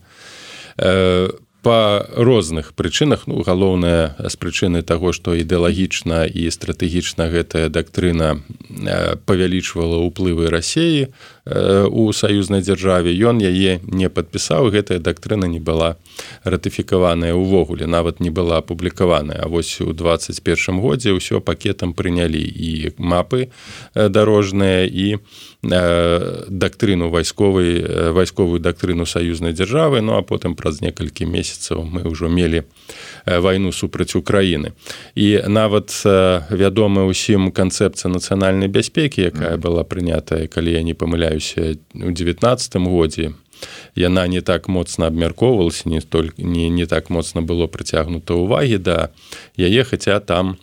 по 1.64 2.06
розных 2.16 2.74
прычынах 2.74 3.26
ну 3.26 3.42
галоўная 3.42 4.16
з 4.20 4.36
прычыны 4.36 4.84
таго 4.84 5.16
што 5.16 5.32
ідэалагічна 5.32 6.28
і 6.28 6.52
стратэгічна 6.52 7.32
гэтая 7.32 7.72
дактрына 7.72 8.36
э, 8.36 9.16
павялічвала 9.24 10.04
ўплывы 10.04 10.52
рассеі 10.52 11.08
э, 11.08 11.10
у 11.46 12.12
саюзнай 12.14 12.62
дзяржаве. 12.64 13.12
Ён 13.12 13.44
яе 13.44 13.84
не 13.84 14.08
падпісаў 14.08 14.72
гэтая 14.72 15.00
дактрына 15.04 15.44
не 15.44 15.60
была 15.60 16.00
ратыфікаваная 16.44 17.36
ўвогуле 17.36 17.86
нават 17.88 18.20
не 18.20 18.30
была 18.30 18.64
апублікаваная. 18.64 19.44
А 19.44 19.48
вось 19.48 19.82
у 19.82 19.92
21 19.92 20.80
годзе 20.80 21.12
ўсё 21.12 21.44
пакетам 21.44 21.94
прынялі 21.94 22.40
і 22.40 22.96
мапы 22.98 23.52
э, 23.94 24.10
дарожныя 24.10 24.88
і 24.88 25.20
дактрыну 25.64 27.08
вайсковай 27.10 28.12
вайсковую 28.12 28.60
дактрыну 28.60 29.06
саюзнай 29.06 29.54
дзяржавы. 29.54 30.02
Ну 30.02 30.18
а 30.18 30.22
потым 30.22 30.56
праз 30.56 30.82
некалькі 30.82 31.26
месяцаў 31.26 31.88
мы 31.88 32.04
ўжо 32.04 32.28
мелі 32.28 32.64
э, 33.26 33.40
вайну 33.40 33.72
супраць 33.72 34.16
Украіны. 34.16 34.74
І 35.16 35.44
нават 35.48 35.92
э, 36.06 36.44
вядома 36.52 37.08
ўсім 37.08 37.52
канцэпцыя 37.52 38.12
нацыянальнай 38.12 38.68
бяспекі 38.68 39.32
якая 39.32 39.56
была 39.58 39.84
прынятая 39.84 40.48
калі 40.48 40.72
я 40.72 40.84
не 40.84 40.94
памыляюся 41.34 41.78
у 41.94 42.12
девятнадцатым 42.12 42.88
годзе 42.88 43.34
яна 43.96 44.28
не 44.28 44.42
так 44.42 44.68
моцна 44.68 45.08
абмяркоўвалася 45.08 45.90
не 45.90 46.02
столь 46.02 46.32
не 46.38 46.70
не 46.70 46.86
так 46.86 47.10
моцна 47.10 47.42
было 47.42 47.68
прыцягнута 47.68 48.34
увагі 48.34 48.78
да 48.78 49.10
яе 49.58 49.84
хаця 49.84 50.20
там 50.20 50.58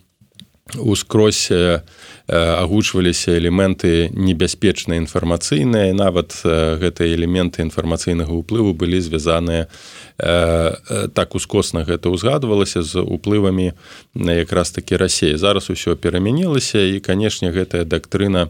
ускрозь 0.77 1.51
э, 1.51 1.81
агучваліся 2.27 3.37
элементы 3.37 4.09
небяспечныя 4.13 5.01
інфармацыйныя 5.01 5.93
нават 5.93 6.37
гэтыя 6.45 7.15
элементы 7.17 7.61
інфармацыйнага 7.65 8.31
ўплыву 8.31 8.73
былі 8.73 9.01
звязаныя 9.01 9.67
так 10.17 11.35
ускосна 11.35 11.83
гэта 11.83 12.13
ўзгадвалася 12.13 12.83
з 12.83 13.01
уплывамі 13.01 13.73
на 14.13 14.37
якраз 14.37 14.71
такі 14.71 15.01
рассеі 15.01 15.37
зараз 15.37 15.69
усё 15.69 15.95
перамянілася 15.95 16.79
і 16.79 16.99
канешне 16.99 17.51
гэтая 17.51 17.83
дактрына 17.83 18.49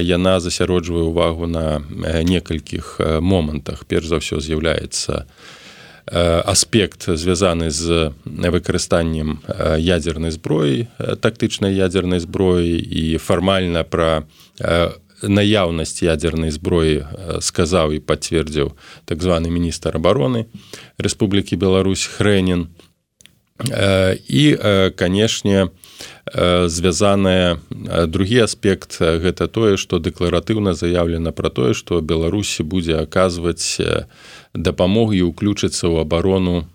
яна 0.00 0.40
засяроджвае 0.40 1.04
ўвагу 1.10 1.46
на 1.46 1.82
некалькіх 2.22 3.00
момантах. 3.20 3.84
Перш 3.84 4.08
за 4.08 4.22
ўсё 4.22 4.40
з'яўляецца 4.40 5.26
Э, 5.26 5.65
аспект 6.06 7.08
звязаны 7.08 7.70
з 7.70 8.14
выкарыстаннем 8.24 9.42
э, 9.46 9.76
ядзернай 9.80 10.30
зброі 10.30 10.86
э, 10.98 11.16
тактычнай 11.16 11.74
ядзернай 11.74 12.20
зброі 12.20 12.78
і 12.78 13.18
фармальна 13.18 13.82
пра 13.82 14.26
наяўнасць 15.22 16.06
ядзернай 16.06 16.54
зброі 16.54 17.04
сказаў 17.42 17.98
і 17.98 17.98
пацвердзіў 17.98 18.76
так 19.04 19.22
званы 19.22 19.50
міністр 19.50 19.98
обороны 19.98 20.46
Рэспублікі 20.98 21.58
Беларусь 21.58 22.06
хрэнін 22.06 22.70
і 23.66 24.44
канешне 24.94 25.74
звязаная 26.66 27.58
другі 28.06 28.38
аспект 28.44 28.98
гэта 29.00 29.46
тое 29.46 29.76
што 29.76 29.98
дэкларатыўна 29.98 30.74
заявлена 30.74 31.32
пра 31.32 31.50
тое 31.50 31.74
што 31.74 32.00
беларусі 32.00 32.66
будзе 32.66 32.98
аказваць 32.98 33.78
дапамогу 34.54 35.12
і 35.14 35.22
ўключыцца 35.30 35.86
ў 35.86 36.02
абарону 36.02 36.66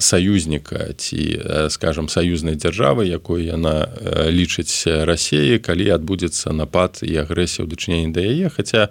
саюзніка 0.00 0.96
ці 0.98 1.68
скажем 1.70 2.08
саюзнай 2.08 2.56
дзяржавы 2.56 3.06
якой 3.06 3.46
яна 3.46 3.88
лічыць 4.32 4.88
рассеі 5.06 5.62
калі 5.62 5.94
адбудзецца 5.94 6.52
напад 6.52 7.04
і 7.04 7.14
агрэсія 7.22 7.64
ў 7.64 7.68
дачыненні 7.70 8.12
да 8.12 8.22
яе. 8.24 8.48
Хаця 8.48 8.88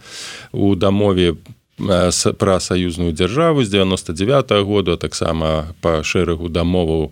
у 0.51 0.75
дамове 0.75 1.35
пра 2.37 2.59
саюзную 2.59 3.11
дзяржаву 3.11 3.63
з 3.63 3.69
99 3.69 4.51
-го 4.51 4.63
году 4.63 4.97
таксама 4.97 5.75
па 5.81 6.03
шэрагу 6.03 6.49
дамоваў 6.49 7.11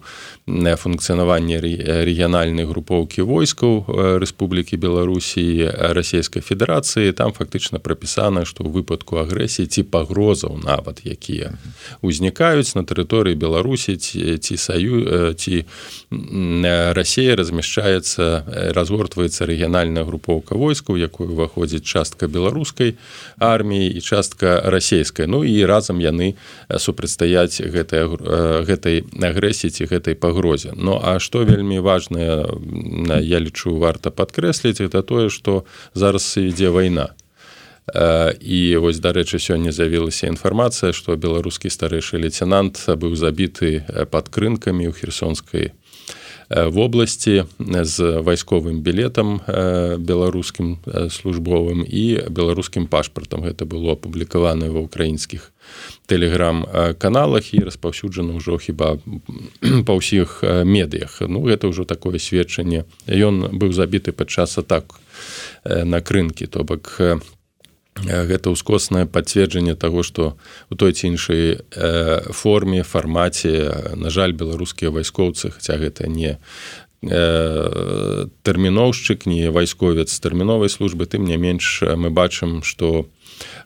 функцыянаванне 0.51 1.59
рэгіянальнай 1.61 2.65
групоўкі 2.65 3.21
войскаў 3.21 3.85
Рэспублікі 4.19 4.77
Беларусі 4.77 5.69
расійскай 5.95 6.41
федэрацыі. 6.41 7.13
Там 7.13 7.31
фактычна 7.31 7.79
прапісана 7.79 8.45
што 8.45 8.63
ў 8.63 8.81
выпадку 8.81 9.21
агрэсіі 9.21 9.67
ці 9.67 9.83
пагрозаў 9.83 10.59
нават 10.63 11.05
якія 11.05 11.55
узнікаюць 12.01 12.75
на 12.75 12.83
тэрыторыі 12.83 13.35
Беларусі 13.35 13.97
ці, 13.97 14.37
ці 14.37 14.57
саю 14.57 15.33
ці 15.35 15.65
Расія 16.11 17.35
размяшчаецца 17.35 18.73
разгортваецца 18.75 19.45
рэгіянальная 19.45 20.03
групоўка 20.03 20.55
войскаў 20.55 20.97
якую 20.97 21.31
уваходзіць 21.31 21.85
частка 21.85 22.27
беларускай 22.27 22.97
арміі 23.37 23.87
і 23.87 24.01
частка 24.01 24.60
расійскай. 24.63 25.27
Ну 25.27 25.43
і 25.43 25.65
разам 25.65 25.99
яны 26.01 26.35
супрацьстаяць 26.69 27.61
гэтай 27.61 28.07
гэтай 28.67 29.03
агрэсіі 29.07 29.69
ці 29.71 29.83
гэтай 29.89 30.15
пагрозе. 30.15 30.73
Ну 30.75 30.99
а 31.01 31.19
што 31.19 31.43
вельмі 31.43 31.79
важное 31.79 32.45
я 33.21 33.39
лічу 33.39 33.77
варта 33.77 34.11
падкрэсліць 34.11 34.81
это 34.81 35.01
тое 35.01 35.29
што 35.29 35.65
зараз 35.93 36.37
ідзе 36.37 36.69
вайна. 36.69 37.11
І 38.39 38.77
вось 38.77 39.01
дарэчы 39.01 39.41
сёння 39.41 39.73
з'явілася 39.73 40.29
інфармацыя 40.29 40.93
што 40.93 41.17
беларускі 41.17 41.67
старэйшы 41.67 42.21
лейтенант 42.21 42.77
быў 42.87 43.17
забіты 43.17 43.83
пад 44.13 44.29
крынкамі 44.29 44.87
ў 44.87 44.93
херсонскай 44.93 45.73
вобласці 46.51 47.43
з 47.59 47.97
вайсковым 48.21 48.81
білетам 48.81 49.39
беларускім 49.97 50.77
службовым 51.09 51.85
і 51.87 52.27
беларускім 52.29 52.87
пашпартам 52.87 53.47
гэта 53.47 53.65
было 53.65 53.95
апублікавана 53.95 54.67
ва 54.71 54.83
ўкраінскіх 54.83 55.51
тэлеграм-каналах 56.11 57.53
і 57.55 57.63
распаўсюджана 57.67 58.35
ўжо 58.35 58.59
хіба 58.59 58.99
па 59.87 59.93
ўсіх 59.95 60.43
медыях. 60.67 61.23
Ну 61.23 61.45
гэта 61.47 61.71
ўжо 61.71 61.87
такое 61.87 62.19
сведчанне. 62.19 62.83
Ён 63.07 63.55
быў 63.55 63.71
забіты 63.71 64.11
падчас 64.11 64.57
атак 64.59 64.99
на 65.63 66.01
крынкі 66.01 66.51
то 66.51 66.67
бок 66.67 66.99
гэта 68.05 68.51
ўскоснае 68.51 69.05
пацверджанне 69.05 69.75
таго 69.75 70.03
што 70.03 70.37
у 70.69 70.75
той 70.75 70.93
ці 70.93 71.07
іншай 71.13 71.61
форме 72.31 72.83
фармаце 72.83 73.95
на 73.95 74.09
жаль 74.09 74.33
беларускія 74.33 74.91
вайскоўцы 74.91 75.51
хаця 75.51 75.77
гэта 75.77 76.07
не 76.07 76.39
тэрміноўшчык 77.01 79.25
не 79.25 79.49
вайсковец 79.49 80.19
тэрміновай 80.19 80.69
службы 80.69 81.05
тым 81.05 81.25
не 81.25 81.37
менш 81.37 81.83
мы 81.97 82.09
бачым 82.13 82.61
што 82.61 83.05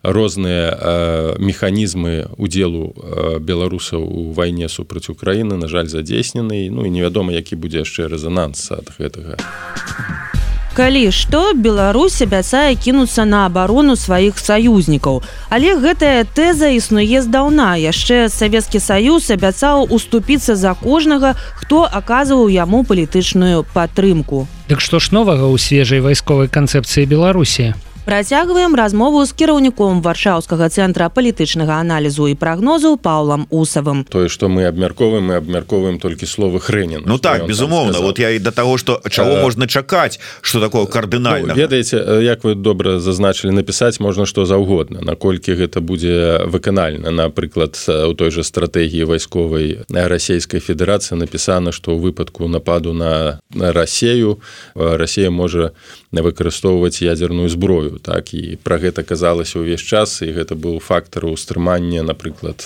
розныя 0.04 1.36
механізмы 1.36 2.32
удзелу 2.38 2.96
беларусаў 3.44 4.08
у 4.08 4.32
вайне 4.32 4.70
супраць 4.70 5.10
Україніны 5.12 5.60
на 5.60 5.68
жаль 5.68 5.92
задзейснены 5.92 6.72
ну 6.72 6.88
і 6.88 6.90
невядома 6.90 7.36
які 7.36 7.60
будзе 7.60 7.84
яшчэ 7.84 8.08
рэзананс 8.08 8.72
ад 8.72 8.96
гэтага. 8.96 9.36
а 9.36 10.35
калі 10.76 11.08
што 11.16 11.56
Беларусь 11.56 12.20
абяцае 12.20 12.76
кінуцца 12.76 13.24
на 13.24 13.46
абарону 13.48 13.96
сваіх 13.96 14.36
саюзнікаў. 14.36 15.24
Але 15.48 15.72
гэтая 15.80 16.28
тэза 16.28 16.76
існуе 16.76 17.24
здаўна. 17.24 17.80
Яшчэ 17.80 18.28
савецкі 18.28 18.84
саюз 18.84 19.32
абяцаў 19.32 19.88
уступіцца 19.88 20.60
за 20.60 20.76
кожнага 20.76 21.40
хто 21.56 21.88
аказваў 21.88 22.52
яму 22.52 22.84
палітычную 22.84 23.64
падтрымку. 23.72 24.52
Дык 24.68 24.84
што 24.84 25.00
ж 25.00 25.16
новага 25.16 25.48
ў 25.48 25.56
свежай 25.56 26.04
вайсковай 26.04 26.52
канцэпцыі 26.52 27.08
беларусі 27.08 27.72
Працягваем 28.06 28.76
размову 28.76 29.26
з 29.26 29.34
кіраўніком 29.34 30.06
варшаўскага 30.06 30.70
цэнтра 30.70 31.10
палітычнага 31.10 31.82
аналізу 31.82 32.30
і 32.30 32.36
прагнозу 32.38 33.02
паўлам 33.02 33.50
усавым. 33.50 34.06
Тое 34.06 34.30
што 34.30 34.46
мы 34.46 34.70
абмярковым 34.70 35.34
мы 35.34 35.42
абмярковаем 35.42 35.98
толькі 35.98 36.30
словы 36.30 36.62
хрэнен 36.62 37.02
Ну 37.10 37.18
так 37.18 37.50
безумоўна 37.50 37.98
вот 38.06 38.22
я 38.22 38.30
і 38.30 38.40
да 38.46 38.54
таго 38.54 38.78
што 38.78 39.02
чаго 39.10 39.38
а... 39.38 39.42
можна 39.42 39.66
чакаць 39.66 40.20
что 40.42 40.62
такое 40.62 40.86
кардынальна 40.86 41.50
ну, 41.50 41.58
ведаеце 41.58 41.98
як 42.22 42.46
вы 42.46 42.54
добра 42.54 43.00
зазначылі 43.02 43.58
напісаць 43.58 43.98
можна 44.00 44.30
што 44.30 44.46
заўгодна 44.46 45.02
наколькі 45.02 45.58
гэта 45.58 45.82
будзе 45.82 46.46
выканальна. 46.46 47.10
Напрыклад 47.10 47.74
у 47.90 48.14
той 48.14 48.30
жа 48.30 48.46
стратэгіі 48.46 49.10
вайсковай 49.10 49.82
расійскай 49.90 50.62
федэрацыі 50.62 51.18
напісана 51.18 51.74
што 51.74 51.98
ў 51.98 52.06
выпадку 52.06 52.46
нападу 52.46 52.94
на 52.94 53.42
рассею 53.50 54.38
Расія 54.76 55.34
можа 55.34 55.74
выкарыстоўваць 56.14 57.02
ядерную 57.02 57.50
зброю 57.50 57.95
так 58.02 58.34
і 58.34 58.58
пра 58.64 58.78
гэта 58.78 59.04
казалася 59.04 59.60
ўвесь 59.60 59.84
час 59.84 60.22
і 60.22 60.32
гэта 60.36 60.56
быў 60.56 60.80
фактор 60.80 61.28
устрымання 61.30 62.04
напрыклад 62.04 62.66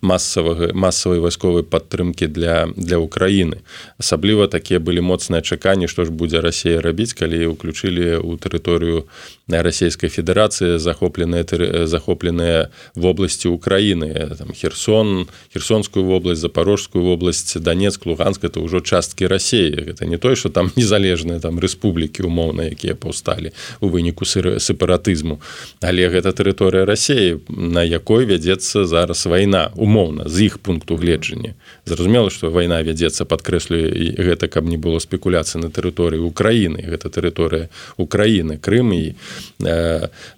масавага 0.00 0.72
масавай 0.74 1.18
вайсковай 1.18 1.62
падтрымки 1.62 2.26
для 2.26 2.68
для 2.76 2.98
Украіны 2.98 3.62
асабліва 3.98 4.46
такія 4.46 4.80
былі 4.80 5.00
моцныя 5.00 5.42
чаканні 5.42 5.88
што 5.88 6.04
ж 6.04 6.10
будзе 6.10 6.40
Росія 6.40 6.80
рабіць 6.80 7.14
калі 7.14 7.46
уключылі 7.54 8.20
ў 8.22 8.38
тэрыторыю 8.38 9.08
расійскай 9.48 10.12
федэрацыі 10.12 10.76
захопленыя 10.76 11.44
захопленыя 11.88 12.68
вобласці 12.94 13.48
Украіны 13.48 14.36
там 14.36 14.52
херсон 14.52 15.28
херсонскую 15.52 16.04
вобласць 16.04 16.44
запорожскую 16.44 17.04
вобласць 17.04 17.56
данецк 17.56 18.04
луганск 18.04 18.44
это 18.44 18.60
ўжо 18.60 18.80
часткі 18.84 19.24
рассеі 19.26 19.88
гэта 19.88 20.04
не 20.04 20.18
тое 20.18 20.36
что 20.36 20.52
там 20.52 20.70
незалежныя 20.76 21.40
там 21.40 21.58
рэспублікі 21.58 22.28
умоўна 22.28 22.68
якія 22.68 22.94
паўсталі 22.94 23.52
у 23.80 23.88
выніку 23.88 24.28
сепаратызму 24.28 25.40
але 25.80 26.12
гэта 26.12 26.36
тэрыторыя 26.36 26.84
рассеі 26.84 27.40
на 27.48 27.80
якой 27.80 28.28
вядзецца 28.28 28.84
зараз 28.84 29.24
вайна 29.26 29.72
умоўна 29.76 30.28
з 30.28 30.52
іх 30.52 30.58
пункту 30.58 30.96
гледжання. 30.96 31.54
Зразумела 31.86 32.28
что 32.28 32.50
вайна 32.50 32.82
вядзецца 32.84 33.24
подкрэслю 33.24 33.80
і 33.80 34.12
гэта 34.20 34.48
каб 34.48 34.68
не 34.68 34.76
было 34.76 35.00
спекуляцыі 35.00 35.64
на 35.64 35.70
тэрыторыі 35.72 36.20
Украіны. 36.20 36.84
Гэта 36.84 37.08
тэрыторыя 37.08 37.72
Украіны 37.96 38.60
Крым 38.60 38.92
і 38.92 39.16
Э, 39.37 39.37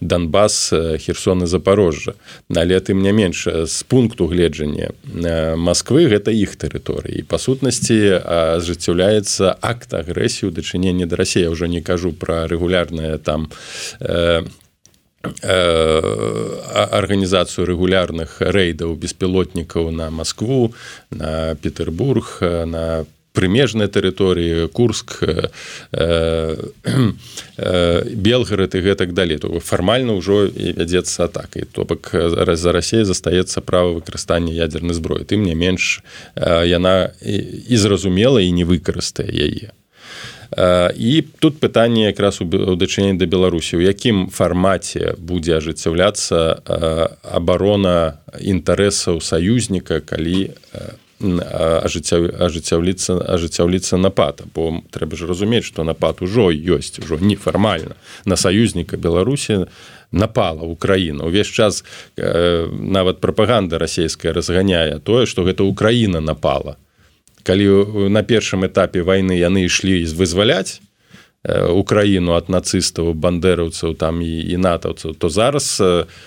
Донбас 0.01 0.73
э, 0.73 0.99
херсоны 0.99 1.47
запорожжа 1.47 2.15
але 2.55 2.81
тым 2.81 3.03
не 3.03 3.13
менш 3.13 3.47
з 3.47 3.83
пункту 3.85 4.27
гледжання 4.27 4.91
э, 4.91 5.57
Москвы 5.57 6.07
гэта 6.07 6.31
іх 6.31 6.57
тэрыторыі 6.57 7.25
па 7.29 7.39
сутнасці 7.39 8.21
ажыццяўляецца 8.61 9.57
акт 9.61 9.95
агрэсію 9.95 10.51
дачынення 10.51 11.07
да 11.07 11.17
Росія 11.17 11.51
ўжо 11.51 11.67
не 11.67 11.83
кажу 11.83 12.13
про 12.13 12.47
рэгулярнае 12.47 13.19
там 13.19 13.49
арганізацыю 16.97 17.69
рэгулярных 17.69 18.41
рэйдаў 18.41 18.97
беспілотнікаў 18.97 19.91
на 19.93 20.11
Москву 20.11 20.73
на 21.11 21.55
Петербург 21.61 22.39
на 22.41 23.05
прымежнай 23.33 23.87
тэрыторыі 23.87 24.69
курск 24.69 25.23
э, 25.23 25.51
э, 25.93 26.57
белгарад 28.14 28.75
і 28.75 28.81
гэтак 28.81 29.12
далей. 29.12 29.38
То 29.38 29.61
фармальна 29.61 30.19
ўжо 30.19 30.47
і 30.51 30.75
вядзецца 30.75 31.31
атакай 31.31 31.64
то 31.71 31.85
бок 31.85 32.11
раз 32.12 32.61
за 32.61 32.73
рассея 32.73 33.05
застаецца 33.05 33.62
права 33.62 33.95
выкарыстання 33.95 34.53
ядзернай 34.53 34.95
зброі. 34.95 35.25
Тым 35.25 35.47
не 35.47 35.55
менш 35.55 36.03
яна 36.37 37.14
і 37.23 37.77
зразумела 37.77 38.43
і 38.43 38.51
не 38.51 38.64
выкарыстае 38.64 39.31
яе. 39.31 39.71
І 40.97 41.25
тут 41.38 41.61
пытанне 41.61 42.11
якраз 42.11 42.40
у 42.43 42.75
дачыненні 42.75 43.19
да 43.19 43.27
беларусі. 43.27 43.79
У 43.79 43.81
якім 43.87 44.35
фармаце 44.35 45.14
будзе 45.14 45.62
ажыццяўляцца 45.62 46.59
абарона 47.23 48.19
інтарэсаў 48.43 49.23
саюзніка 49.23 50.03
калі 50.03 50.51
ажыццяўліцца 51.20 53.20
ажыццяўліцца 53.37 54.00
напад 54.00 54.40
бо 54.54 54.80
трэба 54.88 55.20
ж 55.20 55.28
разумець 55.28 55.68
што 55.68 55.85
напад 55.85 56.24
ужо 56.24 56.48
ёсць 56.48 56.96
ужо 57.04 57.20
нефармальна 57.20 58.00
на 58.24 58.40
саюзніка 58.40 58.96
беларусі 58.96 59.68
напала 60.12 60.64
украіна 60.64 61.24
увесь 61.24 61.52
час 61.52 61.85
э, 62.16 62.68
нават 62.72 63.20
прапаганда 63.20 63.78
расійская 63.78 64.33
разганяе 64.33 64.98
тое 65.04 65.26
што 65.26 65.44
гэта 65.44 65.62
украіна 65.62 66.20
напала. 66.20 66.76
Калі 67.42 68.09
на 68.09 68.22
першым 68.22 68.64
этапе 68.64 69.04
вайны 69.04 69.37
яны 69.37 69.68
ішлі 69.68 70.00
вызваляць 70.16 70.80
украіну 71.44 72.37
ад 72.37 72.48
нацыстаў 72.48 73.12
бандераўцаў 73.12 73.96
там 73.96 74.24
і 74.24 74.40
і 74.40 74.56
натаўцаў 74.56 75.20
то 75.20 75.28
зараз 75.28 75.80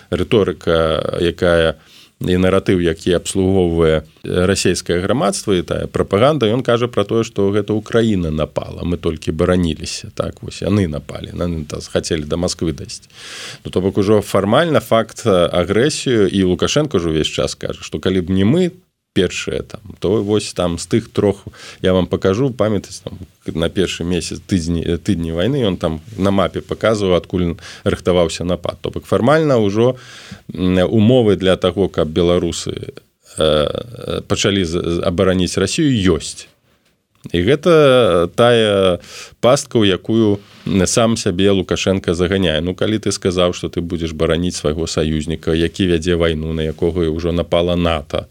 рыторыка 0.10 1.18
якая 1.22 1.82
у 1.82 1.93
і 2.28 2.38
наратыў 2.38 2.80
які 2.82 3.14
абслугоўвае 3.20 4.04
расійскае 4.24 5.00
грамадства 5.04 5.56
і 5.56 5.66
тая 5.68 5.88
прапаганда 5.88 6.48
ён 6.48 6.64
кажа 6.64 6.88
про 6.88 7.04
тое 7.04 7.24
что 7.24 7.50
гэта 7.52 7.74
Украіна 7.74 8.32
напала. 8.32 8.84
Мы 8.84 8.98
толькі 8.98 9.32
бараніліся. 9.32 10.12
Так 10.16 10.44
вось 10.44 10.62
яны 10.62 10.88
напалі 10.88 11.32
на 11.34 11.48
хацелі 11.92 12.24
до 12.24 12.38
Москвы 12.38 12.74
дасць. 12.74 13.10
Ну, 13.66 13.72
то 13.72 13.82
бок 13.82 13.98
ужо 13.98 14.22
фармальна 14.22 14.80
факт 14.80 15.28
агрэсію 15.28 16.28
і 16.28 16.44
лукашенко 16.44 17.00
ж 17.00 17.10
увесь 17.10 17.28
час 17.28 17.56
кажа 17.56 17.82
что 17.82 18.00
калі 18.00 18.22
б 18.22 18.30
не 18.32 18.46
мы 18.46 18.72
першае 19.14 19.62
там 19.62 19.82
то 20.00 20.24
вось 20.24 20.54
там 20.54 20.78
з 20.78 20.88
тых 20.88 21.10
трох 21.10 21.46
я 21.82 21.94
вам 21.94 22.08
покажу 22.08 22.50
памятаць 22.50 23.00
там 23.00 23.20
на 23.46 23.70
першы 23.70 24.04
месяц 24.04 24.40
тыдні 24.40 24.98
тыдні 24.98 25.32
войны 25.32 25.66
он 25.68 25.78
там 25.78 26.02
на 26.18 26.32
мапе 26.32 26.62
показываў 26.62 27.18
адкуль 27.18 27.56
рыхтаваўся 27.84 28.44
напад. 28.44 28.80
То 28.82 28.90
бок 28.90 29.06
фармальна 29.06 29.60
ўжо 29.60 29.98
умовы 30.50 31.36
для 31.36 31.58
того 31.58 31.90
каб 31.90 32.08
беларусы 32.08 32.94
э, 33.38 34.22
пачалі 34.28 34.64
абараніць 35.04 35.58
Росію 35.58 35.92
ёсць. 36.18 36.48
І 37.32 37.40
гэта 37.40 38.28
тая 38.36 39.00
пастка 39.40 39.78
у 39.80 39.86
якую 39.86 40.40
сам 40.86 41.16
сябе 41.16 41.52
лукашенко 41.52 42.14
заганяе. 42.14 42.60
Ну 42.62 42.76
калі 42.76 43.00
ты 43.00 43.12
сказаў 43.12 43.54
что 43.54 43.70
ты 43.70 43.82
будзеш 43.82 44.12
бараніць 44.12 44.56
свайго 44.56 44.88
саюзніка 44.88 45.54
які 45.54 45.88
вядзе 45.88 46.16
вайну 46.16 46.54
на 46.54 46.62
якога 46.64 47.08
ўжо 47.12 47.32
напала 47.32 47.76
нато 47.76 48.28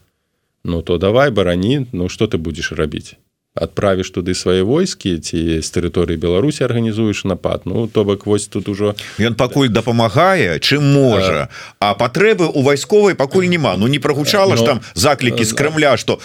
Ну 0.65 0.83
то 0.83 0.99
давай 0.99 1.31
барані 1.31 1.87
Ну 1.93 2.09
что 2.09 2.27
ты 2.27 2.39
будзеш 2.39 2.73
рабіць 2.73 3.17
адправіш 3.55 4.09
туды 4.11 4.33
свае 4.33 4.65
войскі 4.65 5.21
ці 5.21 5.61
з 5.61 5.69
тэрыторыі 5.69 6.17
беларусі 6.17 6.65
арганізуеш 6.65 7.25
напад. 7.29 7.69
Ну 7.69 7.85
то 7.87 8.05
бок 8.05 8.25
вось 8.25 8.49
тут 8.49 8.69
ужо 8.69 8.97
ён 9.21 9.37
пакуль 9.37 9.69
дапамагае 9.69 10.57
чым 10.57 10.81
можа. 10.81 11.53
А 11.77 11.93
патрэбы 11.93 12.49
у 12.49 12.65
вайсковай 12.65 13.15
пакуль 13.15 13.53
няма. 13.53 13.77
Ну 13.77 13.93
не 13.93 14.01
прагучала 14.01 14.57
ж 14.57 14.65
там 14.65 14.81
заклікі 14.95 15.45
з 15.45 15.53
Крымля 15.53 15.97
что 16.01 16.19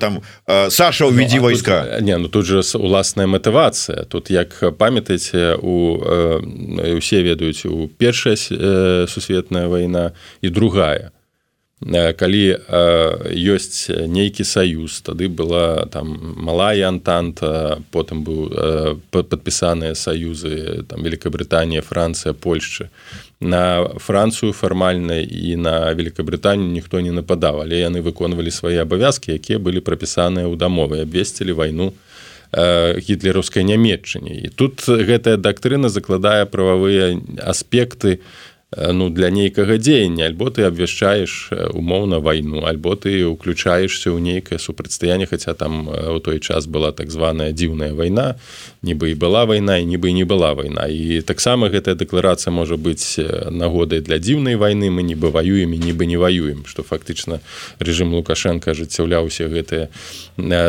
там 0.00 0.22
Саша 0.46 1.06
уведзі 1.06 1.36
ну, 1.36 1.42
войска 1.42 1.98
не 2.00 2.18
ну 2.18 2.28
тут 2.28 2.46
же 2.46 2.62
уласная 2.74 3.26
матывацыя. 3.26 4.02
Тут 4.04 4.30
як 4.30 4.74
памятаеце 4.78 5.54
у 5.62 6.02
усе 6.98 7.22
ведаюць 7.22 7.62
у 7.66 7.86
першая 7.86 8.34
сусветная 9.06 9.68
вайна 9.70 10.12
і 10.42 10.50
другая 10.50 11.14
калі 11.90 12.58
ёсць 13.26 13.90
нейкі 13.90 14.44
саюз 14.46 15.02
тады 15.02 15.26
была 15.28 15.86
там 15.90 16.14
малая 16.38 16.88
антанта 16.88 17.82
потым 17.90 18.22
быў 18.22 19.00
падпісаныя 19.10 19.94
саюзы 19.94 20.86
там 20.86 21.02
Великабрытанія 21.02 21.82
Францыя 21.82 22.34
Польшчы 22.34 22.90
на 23.40 23.88
Францыю 23.98 24.52
фармальна 24.52 25.18
і 25.18 25.56
на 25.56 25.92
Великабрытанію 25.94 26.70
ніхто 26.70 27.00
не 27.00 27.10
нападаў 27.10 27.66
але 27.66 27.82
яны 27.82 28.02
выконвалі 28.02 28.50
свае 28.50 28.82
абавязкі 28.82 29.34
якія 29.34 29.58
былі 29.58 29.82
прапісаныя 29.82 30.46
ў 30.46 30.54
дамовы 30.54 31.02
абвесцілі 31.02 31.52
вайну 31.52 31.92
гітлераўскай 32.52 33.64
нямметчыне 33.64 34.46
і 34.46 34.48
тут 34.54 34.86
гэтая 34.86 35.40
дактрына 35.40 35.88
закладае 35.88 36.46
прававыя 36.46 37.18
аспекты 37.42 38.20
на 38.22 38.51
ну 38.76 39.10
для 39.10 39.30
нейкага 39.30 39.76
дзеяння. 39.76 40.26
Альбо 40.26 40.48
ты 40.50 40.64
абвяшчаеш 40.64 41.52
умоўна 41.72 42.20
вайну 42.20 42.64
альбо 42.64 42.96
ты 42.96 43.26
уключаешься 43.26 44.08
ў 44.10 44.20
нейкае 44.20 44.58
супрацьстаянне 44.58 45.26
хаця 45.26 45.52
там 45.54 45.88
у 45.88 46.18
той 46.20 46.40
час 46.40 46.66
была 46.66 46.92
так 46.92 47.10
званая 47.10 47.52
дзіўная 47.52 47.92
вайна 47.92 48.40
нібы 48.82 49.12
і 49.12 49.18
была 49.20 49.44
вайна 49.44 49.76
і 49.76 49.84
нібы 49.84 50.12
не 50.12 50.24
была 50.24 50.56
вайна. 50.56 50.88
І 50.88 51.20
таксама 51.20 51.68
гэтая 51.68 51.94
дэкларацыя 51.94 52.52
можа 52.52 52.80
быць 52.80 53.20
нагодай 53.50 54.00
для 54.00 54.16
дзіўнай 54.16 54.56
вайны. 54.56 54.88
Мы 54.88 55.04
нібы 55.04 55.28
ваюем 55.28 55.72
і 55.72 55.78
нібы 55.78 56.08
не 56.08 56.16
ваюем 56.16 56.64
што 56.64 56.82
фактычна 56.82 57.40
рэжым 57.76 58.16
лукашенко 58.16 58.72
ажыццяўляўся 58.72 59.52
гэтыя 59.52 59.92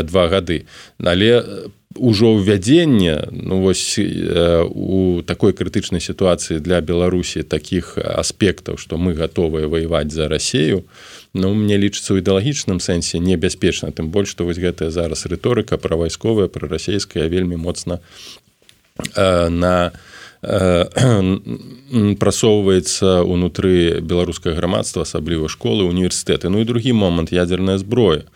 два 0.04 0.28
гады. 0.28 0.66
Але 1.00 1.72
по 1.83 1.83
ўжо 1.95 2.34
ўвядзенне 2.39 3.29
ну 3.32 3.62
вось 3.62 3.99
у 3.99 5.21
такой 5.25 5.53
крытычнай 5.53 6.01
сітуацыі 6.01 6.60
для 6.60 6.82
беларусі 6.82 7.43
таких 7.43 7.97
аспектаў 7.97 8.77
што 8.77 8.97
мы 8.97 9.13
гатовыя 9.13 9.67
ваяваць 9.67 10.12
за 10.12 10.27
рассею 10.27 10.84
ну 11.34 11.53
мне 11.53 11.77
лічыцца 11.77 12.13
ў 12.13 12.21
ідэалагічным 12.21 12.79
сэнсе 12.79 13.17
небяспечна. 13.17 13.91
Тым 13.91 14.10
больш 14.13 14.29
што 14.34 14.45
вось 14.45 14.62
гэтая 14.62 14.89
зараз 14.93 15.25
рыторыка 15.25 15.77
пра 15.77 15.97
вайсковая 15.97 16.47
пра 16.47 16.69
расійская 16.69 17.27
вельмі 17.27 17.58
моцна 17.58 17.99
на 19.17 19.91
прасоўваецца 22.19 23.23
унутры 23.23 24.03
беларускае 24.03 24.53
грамадства 24.60 25.08
асабліва 25.08 25.47
школы 25.47 25.88
універсітэты. 25.88 26.49
Ну 26.51 26.60
і 26.60 26.67
другі 26.67 26.91
момант 26.93 27.32
ядерная 27.32 27.77
зброя 27.79 28.27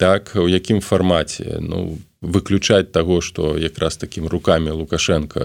так 0.00 0.32
у 0.40 0.48
якім 0.48 0.80
фармаце? 0.80 1.60
Ну 1.60 1.98
выключаць 2.20 2.92
таго 2.92 3.20
што 3.20 3.56
якраз 3.56 3.96
такім 3.96 4.28
руками 4.28 4.72
лукашенко 4.72 5.40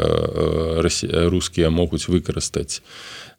рускія 1.31 1.69
могуць 1.69 2.07
выкарыстаць 2.07 2.81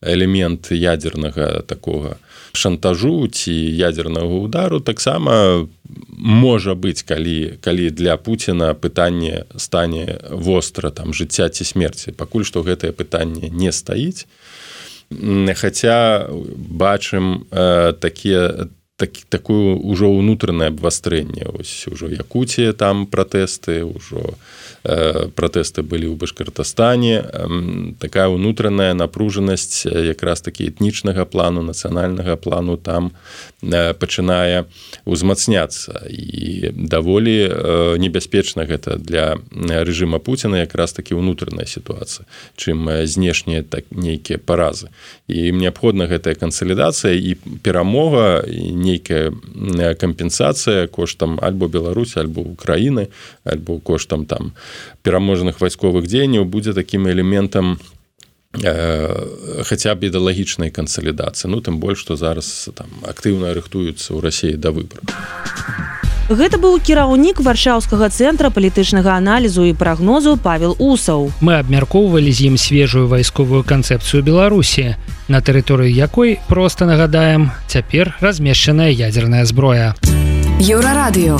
элемент 0.01 0.73
ядернага 0.73 1.61
такога 1.69 2.17
шантажу 2.53 3.29
ці 3.29 3.53
ядернага 3.53 4.41
удару. 4.41 4.81
Таксама 4.81 5.69
можа 6.09 6.75
быць 6.75 7.05
калі 7.05 7.61
калі 7.61 7.91
для 7.91 8.17
Пуціна 8.17 8.73
пытанне 8.75 9.45
стане 9.57 10.21
востра 10.31 10.91
там 10.91 11.13
жыцця 11.13 11.49
ці 11.49 11.65
смерці. 11.65 12.13
Пакуль 12.13 12.45
што 12.45 12.65
гэтае 12.65 12.93
пытанне 12.93 13.53
не 13.53 13.73
стаіць. 13.73 14.27
Хаця 15.55 16.29
бачым 16.57 17.47
э, 17.51 17.93
такія 17.93 18.69
так, 18.97 19.11
такую 19.29 19.77
ўжо 19.77 20.09
ўнутранае 20.09 20.73
абвастрэнне 20.73 21.45
ось 21.53 21.85
ужо 21.93 22.09
якуція 22.09 22.73
там 22.73 23.05
пратэсты 23.05 23.85
ўжо 23.85 24.41
э, 24.89 25.29
пратэсты 25.37 25.85
былі 25.85 26.09
ў 26.09 26.17
башкартастане 26.17 27.21
э, 27.21 27.27
такая 28.01 28.33
ўнутраная 28.33 28.97
напружанасць 28.97 29.85
якраз 29.85 30.41
такі 30.41 30.73
этнічнага 30.73 31.29
плану 31.29 31.61
нацыянальнага 31.61 32.41
плану 32.41 32.81
там 32.81 33.13
э, 33.61 33.93
пачынае 33.93 34.65
узмацняцца 35.05 36.09
і 36.09 36.73
даволі 36.73 37.37
э, 37.53 37.53
небяспечна 38.01 38.65
гэта 38.65 38.97
для 38.97 39.37
рэжыма 39.53 40.25
Пуціна 40.25 40.65
якраз 40.65 40.97
такі 40.97 41.21
ўнутраная 41.21 41.69
сітуацыя 41.69 42.25
чым 42.57 42.89
знешнія 43.05 43.61
так 43.61 43.85
нейкія 43.93 44.41
паразы 44.41 44.89
і 45.29 45.53
неабходна 45.53 46.09
гэтая 46.09 46.33
кансалідацыя 46.33 47.13
і 47.13 47.37
перамога 47.61 48.41
не 48.49 48.86
нейкая 48.87 49.35
кампенсацыя 50.01 50.87
коштам 50.87 51.39
альбо 51.43 51.69
беларусі 51.69 52.23
альбо 52.23 52.47
украіны 52.47 53.09
альбо 53.45 53.79
коштам 53.81 54.27
там 54.31 54.55
пераможаных 55.03 55.61
вайсковых 55.61 56.07
дзеянняў 56.07 56.47
будзе 56.47 56.73
такім 56.73 57.11
элементам 57.11 57.79
э, 58.63 59.63
хаця 59.67 59.95
б 59.95 60.07
ідэалагічнай 60.09 60.71
кансалідацыі 60.71 61.51
ну 61.51 61.61
тым 61.61 61.83
больш 61.83 62.07
што 62.07 62.17
зараз 62.17 62.71
там 62.75 62.91
актыўна 63.03 63.55
рыхтуюцца 63.59 64.15
ў 64.15 64.23
рассіі 64.23 64.57
да 64.57 64.71
выбору 64.71 65.03
Гэта 66.27 66.59
быў 66.59 66.83
кіраўнік 66.83 67.39
варшаўскага 67.39 68.11
цэнтра 68.11 68.51
палітычнага 68.51 69.15
аналізу 69.15 69.63
і 69.63 69.79
прагнозу 69.79 70.35
павел 70.35 70.75
усаў. 70.83 71.31
Мы 71.39 71.55
абмяркоўвалі 71.63 72.35
з 72.35 72.51
ім 72.51 72.59
свежую 72.59 73.07
вайсковую 73.07 73.63
канцэпцыю 73.63 74.27
беларусі 74.27 74.99
на 75.31 75.39
тэрыторыі 75.39 75.95
якой 75.95 76.43
просто 76.51 76.83
нагадаем 76.91 77.55
цяпер 77.71 78.19
размешчаная 78.19 78.91
ядерная 78.91 79.47
зброя. 79.47 79.95
Еўрарадыё. 80.59 81.39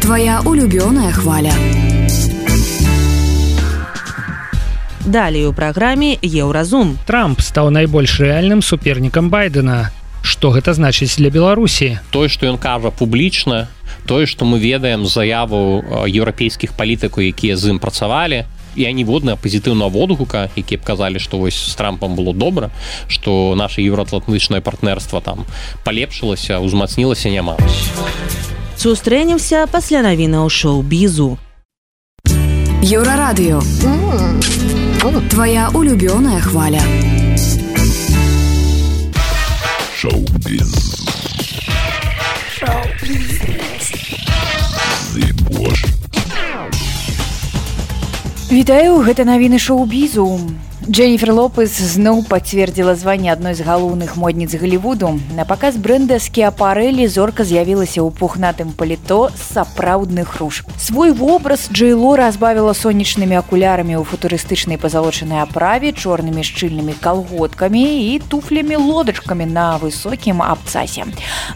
Твоя 0.00 0.40
улюбёная 0.40 1.12
хваля. 1.12 1.52
Далей 5.04 5.44
у 5.44 5.52
праграме 5.52 6.16
еўразум. 6.22 6.96
Трамп 7.04 7.44
стаў 7.44 7.68
найбольш 7.68 8.16
рэальным 8.16 8.64
супернікам 8.64 9.28
байдена 9.28 9.92
что 10.22 10.50
гэта 10.50 10.74
значыць 10.74 11.16
для 11.16 11.30
беларусі? 11.30 11.98
Тое 12.10 12.28
что 12.28 12.46
ён 12.46 12.58
кажа 12.58 12.90
публічна 12.90 13.68
тое 14.06 14.26
что 14.26 14.44
мы 14.44 14.58
ведаем 14.58 15.06
заяву 15.06 15.84
еўрапейскіх 16.06 16.72
палітыкаў 16.74 17.30
якія 17.30 17.56
з 17.56 17.70
ім 17.70 17.78
працавалі 17.78 18.44
і 18.76 18.84
аніводная 18.86 19.36
пазітыўна 19.36 19.90
водгука 19.90 20.48
які 20.56 20.76
б 20.76 20.82
казалі 20.84 21.18
што 21.18 21.38
вось 21.38 21.58
з 21.58 21.74
трампам 21.74 22.14
было 22.14 22.34
добра 22.34 22.70
что 23.08 23.54
наше 23.56 23.82
еўроатлантычнае 23.82 24.60
партнерство 24.60 25.20
там 25.20 25.44
палепшылася 25.84 26.60
узмацнілася 26.60 27.30
няма. 27.30 27.56
Сустрэнемся 28.76 29.66
пасля 29.66 30.02
навіна 30.02 30.46
ў 30.46 30.48
шоу 30.48 30.82
бізу 30.82 31.38
еўрарадыё 32.80 33.60
твоя 35.30 35.70
улюбёная 35.74 36.40
хваля 36.40 36.82
Шоу-біз. 42.58 43.40
Вітаю, 48.50 48.98
гэта 49.06 49.24
навіны 49.24 49.58
шоу-бізу. 49.58 50.26
Дженнифер 50.88 51.34
Лопес 51.36 51.74
зноў 51.76 52.22
пацвердзіла 52.24 52.94
званне 52.96 53.28
адной 53.28 53.52
з 53.52 53.60
галоўных 53.60 54.16
модніц 54.16 54.56
Глівуду. 54.56 55.20
На 55.36 55.44
паказ 55.44 55.76
бренда 55.76 56.16
скіапарэлі 56.16 57.04
зорка 57.04 57.44
з'явілася 57.44 58.00
ў 58.00 58.08
пухнатым 58.08 58.72
паліто 58.72 59.28
з 59.28 59.60
сапраўдных 59.60 60.40
руж. 60.40 60.64
Свой 60.80 61.12
вобраз 61.12 61.68
Джейло 61.68 62.16
разбавіла 62.16 62.72
сонечнымі 62.72 63.36
акулярамі 63.36 64.00
ў 64.00 64.08
футурыстычнай 64.08 64.80
пазалочанай 64.80 65.44
аправе, 65.44 65.92
чорнымі 65.92 66.40
шчыльнымі 66.40 66.96
калготкамі 66.96 68.16
і 68.16 68.24
туфлямі 68.24 68.80
лодачкамі 68.80 69.44
на 69.52 69.76
высокім 69.76 70.40
абцасе. 70.40 71.04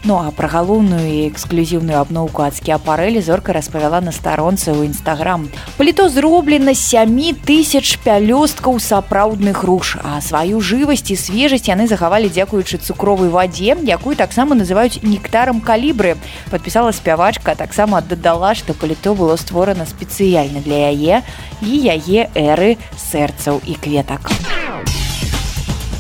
Ну 0.05 0.21
а 0.21 0.37
пра 0.37 0.53
галоўную 0.53 1.01
і 1.01 1.33
эксклюзіўную 1.33 1.97
абноўку 1.97 2.45
ад 2.45 2.61
скіапарэлі 2.61 3.25
зорка 3.25 3.57
распавяла 3.57 4.05
на 4.05 4.13
старонцы 4.13 4.77
ў 4.77 4.93
нстаграм. 4.93 5.49
Паліто 5.81 6.13
зроблена 6.13 6.77
7 6.77 7.41
тысяч 7.41 7.97
пялёсткаў 8.05 8.77
сапраўдных 8.77 9.14
сапраўдных 9.15 9.63
руж 9.63 9.97
а 10.03 10.21
сваю 10.21 10.59
жывасць 10.59 11.07
і 11.15 11.15
свежасць 11.15 11.71
яны 11.71 11.87
захавалі 11.87 12.27
дзякуючы 12.27 12.83
цукровай 12.83 13.31
вадзе 13.31 13.79
якую 13.87 14.19
таксама 14.19 14.59
называюць 14.59 15.07
нектарам 15.07 15.61
калібры. 15.63 16.17
Подпісала 16.51 16.91
спявачка 16.91 17.55
таксама 17.55 18.03
дадала 18.03 18.59
што 18.59 18.75
паліто 18.75 19.15
было 19.15 19.37
створана 19.39 19.87
спецыяльна 19.87 20.67
для 20.67 20.91
яе 20.91 21.23
і 21.63 21.71
яе 21.95 22.27
эры 22.35 22.75
сэрцаў 22.99 23.63
і 23.63 23.79
кветак. 23.79 24.35
а 24.35 25.04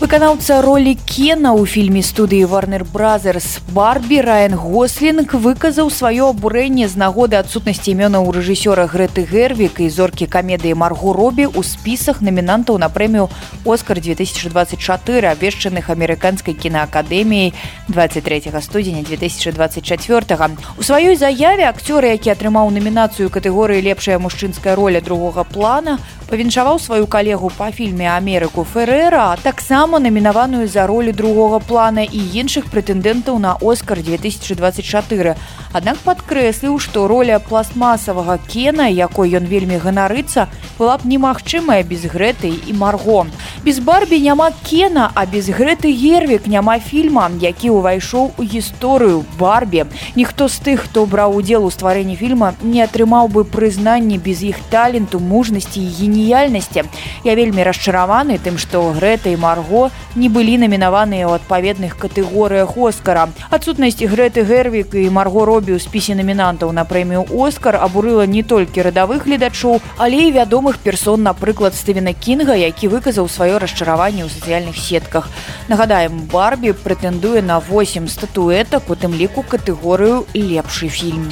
выканаўца 0.04 0.60
ролі 0.60 0.92
кена 1.08 1.56
ў 1.56 1.64
фільме 1.64 2.04
студыі 2.04 2.44
варнер 2.44 2.82
бразерс 2.84 3.64
барбі 3.72 4.20
райан 4.20 4.52
гослінг 4.52 5.32
выказаў 5.32 5.88
сваё 5.88 6.28
абурэнне 6.36 6.84
з 6.92 7.00
нагоды 7.00 7.40
адсутнасці 7.40 7.96
імёна 7.96 8.20
ў 8.20 8.36
рэжысёра 8.36 8.84
грэты 8.84 9.24
гервік 9.24 9.80
і 9.80 9.88
зоркі 9.88 10.28
камедыі 10.28 10.76
маргу 10.76 11.16
робі 11.16 11.48
ў 11.48 11.64
спісах 11.64 12.20
намінантаў 12.20 12.76
на 12.76 12.92
прэмію 12.92 13.32
оскар 13.64 13.96
2024 13.96 15.24
абвешчаных 15.32 15.88
амерыканскай 15.88 16.52
кінаакадэміяй 16.52 17.56
23 17.88 18.52
студзеня 18.60 19.08
2024 19.08 20.52
у 20.76 20.82
сваёй 20.84 21.16
заяве 21.16 21.64
акцёры 21.64 22.12
які 22.12 22.36
атрымаў 22.36 22.68
намінацыю 22.76 23.32
катэгорыі 23.32 23.80
лепшая 23.80 24.20
мужчынская 24.20 24.76
роля 24.76 25.00
другога 25.00 25.48
плана 25.48 25.96
павіншаваў 26.28 26.78
сваю 26.80 27.06
калегу 27.06 27.50
па 27.56 27.70
фільме 27.70 28.08
Амерыку 28.10 28.64
Феррэра, 28.66 29.36
таксама 29.42 29.93
намінаваную 29.98 30.66
за 30.68 30.86
ролю 30.86 31.12
другога 31.12 31.58
плана 31.60 32.02
і 32.02 32.20
іншых 32.34 32.72
прэтэндэнтаў 32.72 33.38
на 33.38 33.54
Оскар 33.60 34.00
2024. 34.00 35.36
Аднак 35.72 35.98
падкрэсліў, 36.00 36.78
што 36.80 37.06
роля 37.06 37.38
пластмасавага 37.38 38.38
кена, 38.48 38.88
якой 38.88 39.36
ён 39.36 39.44
вельмі 39.44 39.76
ганарыцца, 39.76 40.48
была 40.78 40.98
б 40.98 41.04
немагчымая 41.04 41.84
без 41.84 42.08
грэтай 42.08 42.56
і 42.56 42.72
марго. 42.72 43.26
Без 43.64 43.78
барбі 43.78 44.18
няма 44.20 44.50
кена, 44.64 45.10
а 45.14 45.26
без 45.26 45.48
гэты 45.48 45.92
гервік 45.92 46.46
няма 46.46 46.78
фільма, 46.78 47.30
які 47.40 47.70
ўвайшоў 47.78 48.32
у 48.38 48.42
гісторыю 48.42 49.24
барбі. 49.38 49.86
Ніхто 50.16 50.48
з 50.48 50.58
тых, 50.58 50.88
хто 50.88 51.06
браў 51.06 51.36
удзел 51.36 51.64
у 51.64 51.70
стварэнні 51.70 52.16
фільма, 52.16 52.54
не 52.62 52.82
атрымаў 52.82 53.28
бы 53.28 53.44
прызнанні 53.44 54.18
без 54.18 54.42
іх 54.42 54.58
таленту, 54.70 55.20
мужнасці 55.20 55.80
і 55.80 55.88
гені 55.90 56.24
геніяльнасці. 56.24 56.84
Я 57.24 57.34
вельмі 57.34 57.64
расчараваны 57.64 58.38
тым, 58.38 58.58
што 58.58 58.92
Грэта 58.94 59.30
і 59.32 59.36
Марго 59.36 59.83
не 60.14 60.28
былі 60.28 60.58
намінаваныя 60.62 61.26
ў 61.26 61.40
адпаведных 61.40 61.96
катэгорыях 61.98 62.76
Оскара. 62.76 63.28
Адсутнасць 63.50 64.02
Грэты 64.04 64.44
Гервік 64.44 64.94
і 64.94 65.10
Марго 65.10 65.44
робі 65.44 65.74
ў 65.74 65.82
спісе 65.82 66.14
намінантаў 66.14 66.70
на 66.76 66.84
прэмію 66.84 67.26
Оскар 67.32 67.80
абурыла 67.80 68.26
не 68.28 68.42
толькі 68.42 68.86
радавых 68.86 69.24
гледачоў, 69.24 69.80
але 69.98 70.28
і 70.28 70.34
вядомых 70.36 70.78
персон, 70.78 71.22
напрыклад 71.22 71.74
Стывена 71.74 72.14
Кінга, 72.14 72.54
які 72.54 72.88
выказаў 72.88 73.28
сваё 73.28 73.58
расчараванне 73.58 74.24
ў 74.24 74.30
сацыяльных 74.30 74.76
сетках. 74.76 75.28
Нагадаем, 75.68 76.28
Барбі 76.30 76.76
прэтэндуе 76.76 77.42
на 77.42 77.60
8 77.60 78.08
статуэтак 78.08 78.90
у 78.90 78.94
тым 78.94 79.16
ліку 79.16 79.42
катэгорыю 79.42 80.26
лепшы 80.34 80.88
фільм. 80.88 81.30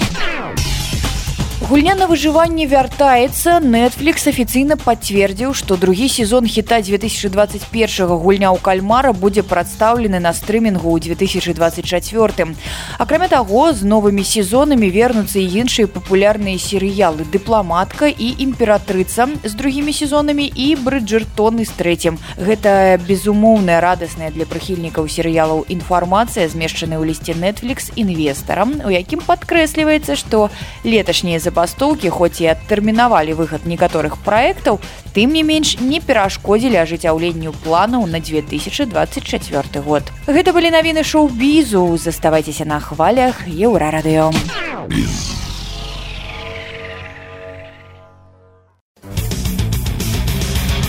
Гульня 1.72 1.94
на 1.94 2.04
выжыванне 2.04 2.66
вяртаецца 2.68 3.54
Netflix 3.64 4.26
афіцыйна 4.28 4.76
пацвердзіў, 4.76 5.54
што 5.56 5.78
другі 5.80 6.04
сезон 6.04 6.44
хіта 6.44 6.82
2021 6.84 8.12
гульня 8.12 8.52
ў 8.52 8.60
кальмара 8.60 9.14
будзе 9.16 9.40
прадстаўлены 9.40 10.20
на 10.20 10.36
стрымінгу 10.36 10.84
ў 10.92 11.16
2024. 11.16 12.52
Акрамя 13.00 13.28
таго, 13.32 13.72
з 13.72 13.88
новымі 13.88 14.20
сезонамі 14.20 14.90
вернуцца 14.92 15.40
і 15.40 15.48
іншыя 15.64 15.88
папулярныя 15.88 16.60
серыялы 16.60 17.24
дыпламатка 17.24 18.12
і 18.12 18.28
імператрыца 18.44 19.32
з 19.40 19.52
другімі 19.56 19.96
сезонамі 19.96 20.44
і 20.44 20.76
брыджертоны 20.76 21.64
з 21.64 21.72
трэцім. 21.72 22.20
Гэта 22.36 23.00
безумоўная 23.00 23.80
радасная 23.80 24.28
для 24.28 24.44
прыхільнікаў 24.44 25.08
серыялаў 25.08 25.64
інфармацыя 25.72 26.52
змешчаная 26.52 27.00
ў 27.00 27.16
лісце 27.16 27.32
Netflix 27.32 27.88
інвестарам, 27.96 28.76
у 28.84 28.92
якім 28.92 29.24
падкрэсліваецца, 29.24 30.20
што 30.20 30.52
леташнія 30.84 31.40
за 31.40 31.61
забастоўкі 31.62 32.10
хоць 32.10 32.42
і 32.42 32.50
адтэрмінавалі 32.50 33.38
выхад 33.38 33.66
некаторых 33.70 34.18
праектаў 34.26 34.80
тым 35.14 35.30
не 35.30 35.46
менш 35.46 35.78
не 35.78 36.00
перашкодзілі 36.02 36.74
ажыццяўленню 36.82 37.54
планаў 37.62 38.06
на 38.10 38.18
2024 38.18 39.80
год. 39.86 40.02
Гэта 40.26 40.50
былі 40.50 40.74
навіны 40.74 41.06
шоу-бізу 41.06 41.96
заставайцеся 42.02 42.66
на 42.66 42.80
хвалях. 42.80 43.46
Еўрарадыё 43.46 44.34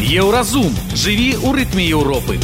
еўразум 0.01 0.73
жыві 0.97 1.37
ў 1.37 1.49
рытме 1.53 1.85
Еўропы 1.85 2.41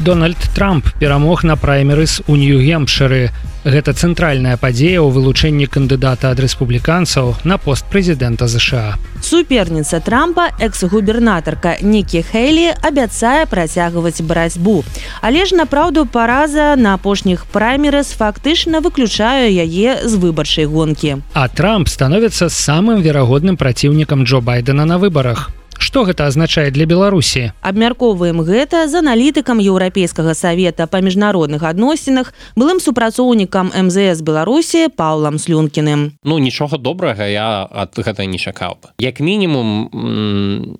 Дональд 0.00 0.38
Трамп 0.54 0.86
перамог 0.98 1.44
на 1.44 1.56
праймерыс 1.56 2.22
у 2.26 2.34
нью-гемпшыры 2.34 3.30
Гэта 3.60 3.92
цэнтральная 3.92 4.56
падзея 4.56 5.04
ў 5.04 5.12
вылучэнні 5.12 5.68
кандыдата 5.68 6.32
ад 6.32 6.40
рэспубліканцаў 6.40 7.44
на 7.44 7.60
пост 7.60 7.84
прэзідэнта 7.92 8.48
ЗША. 8.48 8.96
Суперніца 9.20 10.00
Трампа 10.00 10.48
экс-губернатарка 10.56 11.76
Нікі 11.84 12.24
Хейлі 12.24 12.72
абяцае 12.80 13.44
працягваць 13.44 14.24
барацьбу. 14.24 14.80
Але 15.20 15.44
ж 15.44 15.60
напраўду 15.60 16.08
параза 16.08 16.72
на 16.80 16.96
апошніх 16.96 17.44
праймерас 17.52 18.16
фактычна 18.16 18.80
выключаю 18.80 19.52
яе 19.52 20.08
з 20.08 20.12
выбарчай 20.16 20.64
гонкі. 20.64 21.20
А 21.36 21.44
Трамп 21.52 21.92
становіцца 21.92 22.48
самым 22.48 23.04
верагодным 23.04 23.60
праціўнікам 23.60 24.24
Джо 24.24 24.40
байдена 24.40 24.88
на 24.88 24.96
выбарах. 24.96 25.52
Што 25.80 26.04
гэта 26.04 26.28
азначае 26.28 26.68
для 26.70 26.84
Беларусі? 26.84 27.56
Абмяркоўваем 27.64 28.44
гэта 28.44 28.84
з 28.84 29.00
аналітыкам 29.00 29.64
еўрапейскага 29.64 30.36
савета 30.36 30.84
па 30.84 31.00
міжнародных 31.00 31.64
адносінах 31.64 32.36
былым 32.52 32.84
супрацоўнікам 32.84 33.72
МЗС 33.72 34.20
Беларусі 34.20 34.92
Паўлам 34.92 35.40
слюнкіным. 35.40 36.20
Ну 36.20 36.38
нічога 36.38 36.76
добрага 36.76 37.24
я 37.24 37.64
ад 37.64 37.96
гэта 37.96 38.28
не 38.28 38.36
чакаў. 38.36 38.76
Як 39.00 39.24
мінімум 39.24 40.76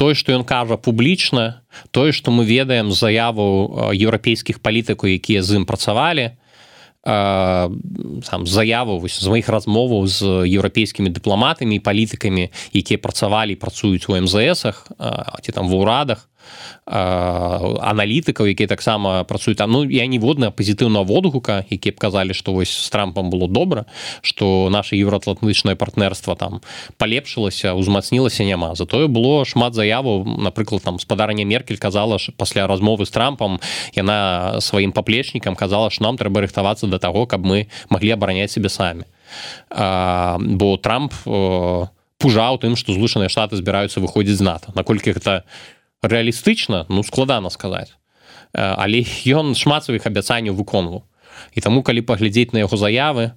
тое, 0.00 0.14
што 0.14 0.32
ён 0.32 0.46
кажа 0.48 0.80
публічна, 0.80 1.60
тое, 1.90 2.14
што 2.16 2.32
мы 2.32 2.48
ведаем 2.48 2.88
заяву 2.96 3.90
еўрапейскіх 3.92 4.62
палітыкаў, 4.64 5.20
якія 5.20 5.42
з 5.44 5.60
ім 5.60 5.68
працавалі, 5.68 6.39
сам 7.04 8.46
заяву 8.46 9.00
вось 9.00 9.20
з 9.20 9.28
маіх 9.28 9.48
размоваў 9.48 10.06
з 10.06 10.46
еўрапейскімі 10.46 11.10
дыпламатамі 11.10 11.76
і 11.76 11.84
палітыкамі 11.84 12.48
якія 12.76 12.98
працавалі 13.00 13.56
працуюць 13.56 14.08
у 14.08 14.16
мзсах 14.20 14.86
ці 15.42 15.50
там 15.52 15.68
ва 15.68 15.76
ўрадах 15.80 16.29
аналітыкаў 16.86 18.50
якія 18.50 18.66
таксама 18.66 19.24
працуюць 19.24 19.58
там. 19.58 19.70
Ну 19.70 19.84
я 19.84 20.06
ніводна 20.06 20.50
пазітыўна 20.50 21.06
водгука 21.06 21.64
які 21.70 21.90
б 21.90 21.96
казалі 22.00 22.34
што 22.34 22.52
вось 22.52 22.72
з 22.72 22.90
трампам 22.90 23.30
было 23.30 23.46
добра 23.46 23.86
што 24.22 24.68
наше 24.70 24.96
еўроатлантычнае 24.96 25.76
партнерство 25.76 26.34
там 26.34 26.60
палепшылася 26.98 27.74
узмацнілася 27.74 28.44
няма 28.44 28.74
затое 28.74 29.06
было 29.06 29.44
шмат 29.44 29.74
заяву 29.74 30.24
напрыклад 30.24 30.82
там 30.82 30.98
спадарня 30.98 31.44
меркель 31.44 31.78
казала 31.78 32.18
ж 32.18 32.32
пасля 32.36 32.66
размовы 32.66 33.06
з 33.06 33.10
трампам 33.10 33.60
яна 33.94 34.58
сваім 34.60 34.92
паплечнікам 34.92 35.54
казала 35.54 35.90
ж 35.90 36.02
нам 36.02 36.18
трэба 36.18 36.40
рыхтавацца 36.42 36.86
до 36.86 36.98
таго 36.98 37.26
каб 37.26 37.46
мы 37.46 37.68
маглі 37.88 38.18
абараняць 38.18 38.50
себе 38.50 38.68
самі 38.68 39.04
бо 39.70 40.76
трамп 40.76 41.14
пужаў 42.20 42.60
тым 42.60 42.76
што 42.76 42.92
злучаныя 42.92 43.32
штаты 43.32 43.56
збіраюцца 43.56 44.04
выходзіць 44.04 44.38
з 44.38 44.44
нато. 44.44 44.72
Наколькі 44.76 45.16
гэта 45.16 45.40
не 45.40 45.79
рэалістычна 46.02 46.86
ну 46.88 47.02
складана 47.02 47.50
сказаць. 47.50 47.96
Але 48.52 49.04
ён 49.30 49.54
шмат 49.54 49.86
сваіх 49.86 50.06
абяцанняў 50.06 50.58
выконваў. 50.58 51.06
І 51.54 51.60
таму 51.60 51.82
калі 51.82 52.02
паглядзець 52.02 52.52
на 52.52 52.64
яго 52.64 52.76
заявы 52.76 53.32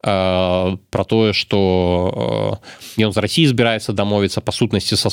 про 0.00 1.04
тое 1.08 1.32
что 1.32 2.60
ён 2.98 3.10
з 3.10 3.18
Росіі 3.18 3.50
збіраецца 3.50 3.90
дамовіцца 3.90 4.38
па 4.38 4.54
сутнасці 4.54 4.94
са 4.94 5.10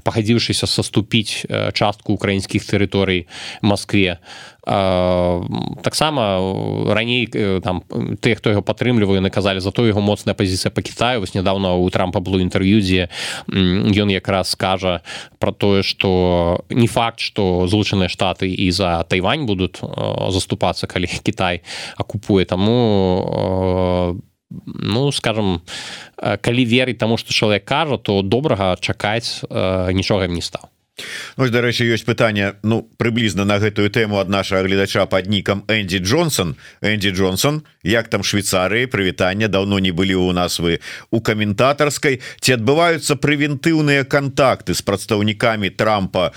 пахадзіўшыся 0.00 0.64
саступіць 0.64 1.44
частку 1.76 2.16
украінскіх 2.16 2.64
тэрыторый 2.64 3.28
Москве 3.60 4.16
таксама 4.64 6.40
раней 6.88 7.26
там 7.60 7.82
ты 8.20 8.34
хто 8.34 8.50
яго 8.50 8.62
падтрымліваю 8.62 9.20
наказалі 9.20 9.60
за 9.60 9.70
то 9.70 9.86
яго 9.86 10.00
моцная 10.00 10.34
пазіцыя 10.34 10.72
по 10.72 10.80
Китаю 10.82 11.20
вось 11.20 11.34
нядаўна 11.34 11.74
у 11.76 11.90
трампа 11.90 12.20
было 12.20 12.40
інтэрв'ю 12.40 12.80
дзе 12.80 13.08
ён 13.52 14.08
якраз 14.08 14.56
скажа 14.56 15.02
про 15.38 15.52
тое 15.52 15.82
что 15.82 16.64
не 16.70 16.88
факт 16.88 17.20
что 17.20 17.66
злучаныя 17.68 18.08
штаты 18.08 18.48
і 18.48 18.70
за 18.70 19.04
Тайвань 19.04 19.44
будут 19.44 19.80
заступацца 20.30 20.86
калі 20.86 21.06
Китай 21.06 21.62
акупуе. 21.96 22.44
Таму 22.44 24.20
ну 24.50 25.12
скажем 25.12 25.60
калі 26.16 26.64
верыць 26.64 26.98
таму 26.98 27.16
что 27.16 27.32
чалавек 27.32 27.64
кажа 27.64 27.98
то 27.98 28.22
добрага 28.22 28.76
чакаць 28.80 29.44
нічога 29.92 30.26
не 30.26 30.40
стаў 30.40 30.73
Ну, 31.36 31.48
дарэчы 31.50 31.90
ёсць 31.90 32.06
пытанне 32.06 32.54
ну 32.62 32.86
прыблізна 33.02 33.42
на 33.42 33.58
гэтую 33.58 33.90
тэму 33.90 34.20
ад 34.22 34.30
нашага 34.30 34.62
гледача 34.62 35.06
под 35.10 35.26
нікам 35.26 35.64
Энди 35.66 35.98
Джонсон. 35.98 36.54
Энди 36.80 37.10
Джонсон 37.10 37.62
як 37.82 38.08
там 38.08 38.22
Швейцарыі 38.22 38.86
прывітання 38.86 39.48
давно 39.48 39.78
не 39.82 39.90
былі 39.90 40.14
у 40.14 40.32
нас 40.32 40.60
вы 40.60 40.78
у 41.10 41.20
каментатарскай. 41.20 42.20
Ці 42.38 42.54
адбываюцца 42.54 43.18
прэвентыўныя 43.18 44.06
контакты 44.06 44.74
з 44.74 44.82
прадстаўнікамі 44.86 45.74
Трампа 45.74 46.30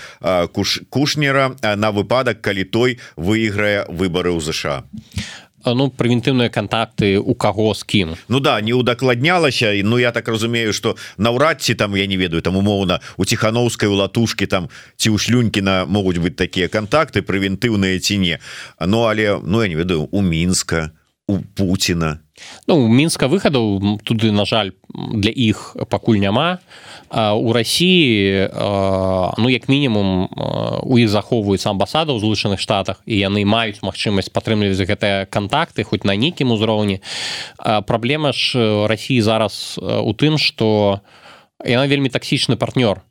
куш 0.52 0.82
кушнера 0.90 1.54
на 1.62 1.94
выпадак 1.94 2.42
калі 2.42 2.64
той 2.64 2.98
выйграе 3.14 3.86
выборы 3.86 4.34
ў 4.34 4.42
ЗША 4.42 4.82
ну 5.64 5.90
прэвентыўныя 5.90 6.50
контакты 6.50 7.18
у 7.18 7.34
каго 7.34 7.74
з 7.74 7.82
кім 7.84 8.14
Ну 8.28 8.40
да 8.40 8.60
не 8.60 8.72
удакладнялася 8.72 9.72
Ну 9.84 9.98
я 9.98 10.12
так 10.12 10.28
разумею 10.28 10.72
что 10.72 10.96
наўрад 11.16 11.62
ці 11.62 11.74
там 11.74 11.96
я 11.96 12.06
не 12.06 12.16
ведаю 12.16 12.42
там 12.42 12.56
умоўна 12.56 13.00
у 13.16 13.24
ціхановскай 13.24 13.88
у 13.88 13.94
латушки 13.94 14.46
там 14.46 14.68
ці 14.96 15.10
ў 15.10 15.18
шлюнькіна 15.18 15.86
могуць 15.86 16.18
быть 16.18 16.36
такія 16.36 16.68
контакты 16.68 17.22
прэвентыўныя 17.22 17.98
ці 17.98 18.18
не. 18.18 18.38
Ну 18.80 19.04
але 19.04 19.40
ну 19.42 19.62
я 19.62 19.68
не 19.68 19.74
ведаю 19.74 20.08
у 20.10 20.22
мінска 20.22 20.90
у 21.26 21.38
Пуціна 21.38 22.20
Ну 22.66 22.88
мінска 22.88 23.28
выхадаў 23.28 23.98
туды 24.04 24.32
на 24.32 24.44
жаль 24.44 24.70
для 24.92 25.30
іх 25.30 25.76
пакуль 25.88 26.20
няма. 26.20 26.58
У 27.10 27.52
Росіі 27.52 28.48
ну 29.38 29.48
як 29.48 29.68
мінімум 29.68 30.28
у 30.82 30.98
іх 30.98 31.08
захоўваюцца 31.08 31.72
амбасада 31.72 32.12
ў 32.12 32.20
злучаных 32.20 32.60
штатах 32.60 33.00
і 33.08 33.16
яны 33.16 33.44
маюць 33.48 33.80
магчымасць 33.82 34.28
падтрымліваць 34.28 34.84
гэтыя 34.84 35.26
контакты 35.26 35.82
хоць 35.82 36.04
на 36.04 36.14
нейкім 36.14 36.52
узроўні. 36.52 37.00
Праблема 37.88 38.32
ж 38.32 38.86
Росіі 38.86 39.20
зараз 39.24 39.80
у 39.80 40.12
тым 40.12 40.36
что 40.38 41.00
яна 41.64 41.88
вельмі 41.90 42.12
таксічны 42.12 42.54
партнёр 42.54 43.07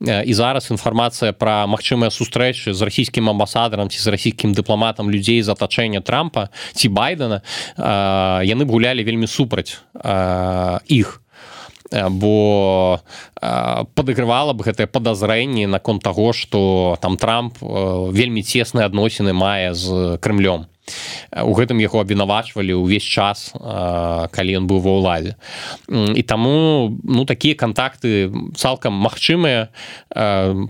і 0.00 0.32
зараз 0.34 0.70
інфармацыя 0.70 1.34
пра 1.34 1.66
магчымыя 1.66 2.14
сустрэчы 2.14 2.72
з 2.72 2.80
расійскім 2.86 3.30
амбасадарам 3.34 3.90
ці 3.90 3.98
з 3.98 4.06
расійскім 4.14 4.54
дыпламатам 4.54 5.10
людзей 5.10 5.42
з 5.42 5.50
атачэння 5.50 6.00
трампа 6.00 6.48
ці 6.72 6.88
байдена 6.88 7.42
яны 7.76 8.62
б 8.64 8.70
гулялі 8.70 9.02
вельмі 9.02 9.26
супраць 9.26 9.82
іх. 10.86 11.20
Э, 11.90 12.08
бо 12.08 13.00
э, 13.40 13.84
падыгрывала 13.94 14.52
б 14.52 14.64
гэтае 14.66 14.86
падазрэнні 14.92 15.66
наконт 15.66 16.04
таго 16.04 16.32
што 16.36 16.98
там 17.00 17.16
трамп 17.16 17.56
э, 17.62 18.12
вельмі 18.12 18.44
цесныя 18.44 18.92
адносіны 18.92 19.32
мае 19.32 19.72
з 19.72 20.20
крымлём 20.20 20.68
у 21.32 21.52
гэтым 21.54 21.78
яго 21.82 22.00
абвінавачвалі 22.00 22.78
ўвесь 22.80 23.06
час 23.06 23.52
калі 23.54 24.50
ён 24.58 24.64
быў 24.70 24.80
ва 24.82 24.92
ўладзе. 24.98 25.34
І 25.90 26.22
таму 26.22 26.96
ну 27.04 27.24
такія 27.24 27.54
контакты 27.54 28.32
цалкам 28.56 28.94
магчымыя 28.96 29.68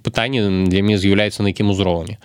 пытанні 0.03 0.69
для 0.69 0.81
мяне 0.83 0.99
з'яўляецца 0.99 1.43
на 1.43 1.55
якім 1.55 1.71
узроўні 1.71 2.19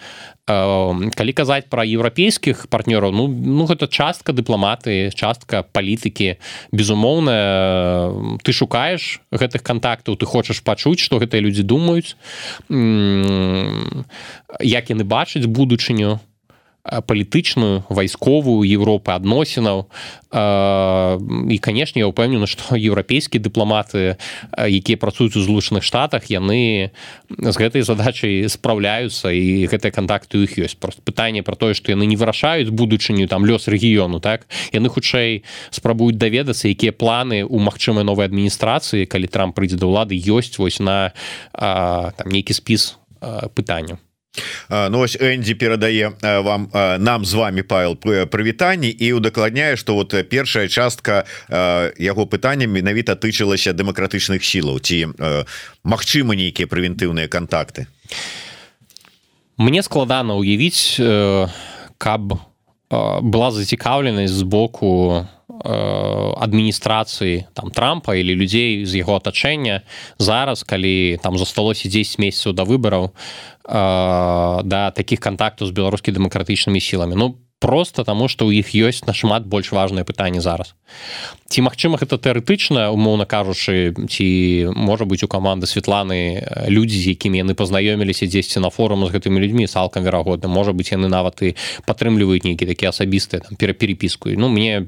калі 0.46 1.32
казаць 1.32 1.72
пра 1.72 1.88
еўрапейскіх 1.88 2.68
партнёраў 2.68 3.16
ну 3.16 3.28
ну 3.32 3.64
гэта 3.64 3.88
частка 3.88 4.36
дыпламаты 4.36 5.16
частка 5.16 5.64
палітыкі. 5.64 6.36
Безумоўна 6.76 8.12
ты 8.44 8.52
шукаеш 8.52 9.24
гэтых 9.32 9.64
контактаў 9.64 10.20
ты 10.20 10.28
хочаш 10.28 10.60
пачуць 10.60 11.00
што 11.00 11.24
гэтыя 11.24 11.40
людзі 11.40 11.64
думаюць. 11.64 12.20
Як 14.60 14.84
яны 14.92 15.08
бачаць 15.08 15.48
будучыню 15.48 16.20
палітычную 16.84 17.88
вайсковую 17.88 18.67
Европы 18.67 19.15
адносінаў 19.15 19.88
і 20.36 21.58
канешне 21.63 22.04
я 22.04 22.08
ўпэўнены 22.12 22.43
што 22.43 22.76
еўрапейскія 22.91 23.39
дыпламаты 23.39 24.19
якія 24.52 25.00
працуюць 25.00 25.39
у 25.39 25.43
злучаных 25.48 25.88
штатах 25.88 26.28
яны 26.28 26.91
з 27.32 27.56
гэтай 27.56 27.88
задачай 27.88 28.43
спраўляюцца 28.52 29.32
і 29.32 29.63
гэтыя 29.72 29.96
контакты 29.96 30.43
іх 30.43 30.60
ёсць. 30.60 30.76
Просто 30.76 31.00
пытанне 31.00 31.39
про 31.39 31.56
тое 31.56 31.72
што 31.72 31.96
яны 31.96 32.04
не 32.04 32.19
вырашаюць 32.19 32.67
будучыню 32.67 33.32
там 33.32 33.48
лёс 33.48 33.72
рэгіёну 33.72 34.19
так? 34.19 34.43
Яны 34.76 34.91
хутчэй 34.91 35.48
спрабуюць 35.72 36.19
даведацца 36.19 36.67
якія 36.67 36.91
планы 36.91 37.48
у 37.48 37.63
магчымай 37.63 38.04
новай 38.04 38.28
адміністрацыі 38.28 39.08
калі 39.08 39.32
трамп 39.32 39.56
прыйдзе 39.56 39.80
да 39.80 39.88
ўлады 39.88 40.19
ёсць 40.19 40.60
вось 40.60 40.84
на 40.84 41.15
там 41.56 42.28
нейкі 42.28 42.52
спіс 42.52 43.00
пытанняў 43.56 44.04
Ну 44.69 45.00
ось 45.00 45.17
Энди 45.19 45.54
перадае 45.54 46.12
вам 46.22 46.69
нам 47.00 47.26
з 47.26 47.34
вами 47.34 47.63
Павел 47.63 47.96
прывітанні 48.26 48.89
і 48.89 49.13
удакладняе 49.13 49.76
что 49.78 49.96
вот 49.96 50.15
першая 50.30 50.67
частка 50.67 51.26
яго 52.00 52.26
пытання 52.26 52.67
менавіта 52.67 53.15
тычылася 53.15 53.74
дэмакратычных 53.74 54.43
сілаў 54.43 54.80
ці 54.80 55.08
Мачыма 55.84 56.36
нейкія 56.36 56.67
прэвентыўныя 56.67 57.28
контакты 57.28 57.86
Мне 59.58 59.84
складана 59.84 60.34
ўявіць 60.34 60.98
каб 61.98 62.34
была 63.22 63.52
зацікаўленасць 63.52 64.34
з 64.34 64.43
боку 64.43 65.28
адміністрацыі 65.62 67.46
там 67.54 67.70
трампа 67.72 68.16
или 68.16 68.34
людзей 68.34 68.86
з 68.86 68.98
яго 68.98 69.22
атачэння 69.22 69.84
зараз 70.18 70.63
калі 70.63 71.20
там 71.22 71.38
засталося 71.38 71.89
10 71.89 72.20
месяцаў 72.20 72.54
да 72.54 72.63
выбараў 72.66 73.13
да 73.63 74.92
таких 74.96 75.20
контактаў 75.20 75.68
з 75.68 75.72
беларускі 75.72 76.12
дэмакратычнымі 76.12 76.82
сіламі 76.82 77.16
ну 77.16 77.28
просто 77.63 78.04
таму 78.04 78.28
што 78.28 78.43
ў 78.43 78.60
іх 78.60 78.76
ёсць 78.76 79.08
нашмат 79.08 79.47
больш 79.47 79.71
важное 79.71 80.04
пытанне 80.04 80.43
зараз. 80.43 80.76
Ці 81.47 81.63
магчыма 81.63 81.95
гэта 81.95 82.19
тэарэтычна 82.19 82.91
умоўна 82.91 83.23
кажучы 83.23 83.95
ці 84.12 84.28
можа 84.76 85.08
быть 85.08 85.23
у 85.23 85.32
каманды 85.32 85.63
Светланы 85.63 86.43
людзі 86.67 86.99
з 86.99 87.15
якімі 87.15 87.39
яны 87.39 87.56
пазнаёміліся 87.56 88.28
дзесьці 88.28 88.60
на 88.60 88.67
форуму 88.67 89.08
з 89.08 89.15
гэтымі 89.15 89.39
людзьмі 89.39 89.71
салкам 89.71 90.04
верагодна. 90.04 90.52
Можа 90.52 90.76
быть 90.76 90.91
яны 90.91 91.08
нават 91.08 91.39
і 91.39 91.56
падтрымліваюць 91.88 92.43
нейкі 92.43 92.67
такі 92.67 92.91
асабістыя 92.91 93.47
там 93.47 93.56
пераперепіску 93.56 94.36
ну 94.36 94.52
мне 94.52 94.84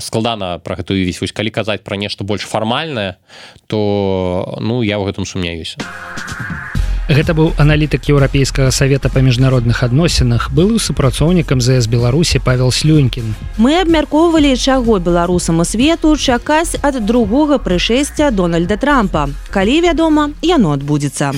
складана 0.00 0.56
про 0.64 0.80
гэтую 0.80 1.04
весь 1.04 1.20
вось 1.20 1.36
калі 1.36 1.52
казаць 1.52 1.84
пра 1.84 2.00
нешта 2.00 2.24
больш 2.24 2.48
фармальнае 2.48 3.20
то 3.68 4.56
ну 4.56 4.80
я 4.80 4.96
ў 4.96 5.12
гэтым 5.12 5.28
сумняюся. 5.28 5.76
а 5.84 6.77
Гэта 7.08 7.32
быў 7.32 7.54
аналітык 7.56 8.04
еўрапейскага 8.12 8.68
савета 8.68 9.08
па 9.08 9.24
міжнародных 9.24 9.80
адносінах 9.80 10.52
быў 10.52 10.76
супрацоўнікам 10.76 11.60
ЗС 11.64 11.88
Беларусі 11.88 12.36
Павел 12.38 12.68
Слюнькін. 12.68 13.32
Мы 13.56 13.80
абмяркоўвалі, 13.80 14.52
чаго 14.60 15.00
беларусаму 15.00 15.64
свету 15.64 16.12
чакаць 16.20 16.76
ад 16.84 17.00
другога 17.00 17.56
прышэсця 17.56 18.30
Дональда 18.30 18.76
Трампа. 18.76 19.32
Калі 19.48 19.80
вядома, 19.88 20.30
яно 20.44 20.76
адбудзецца. 20.76 21.32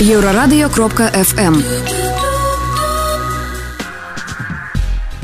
Еўрарадыё 0.00 0.72
кропка 0.72 1.12
FM. 1.12 2.01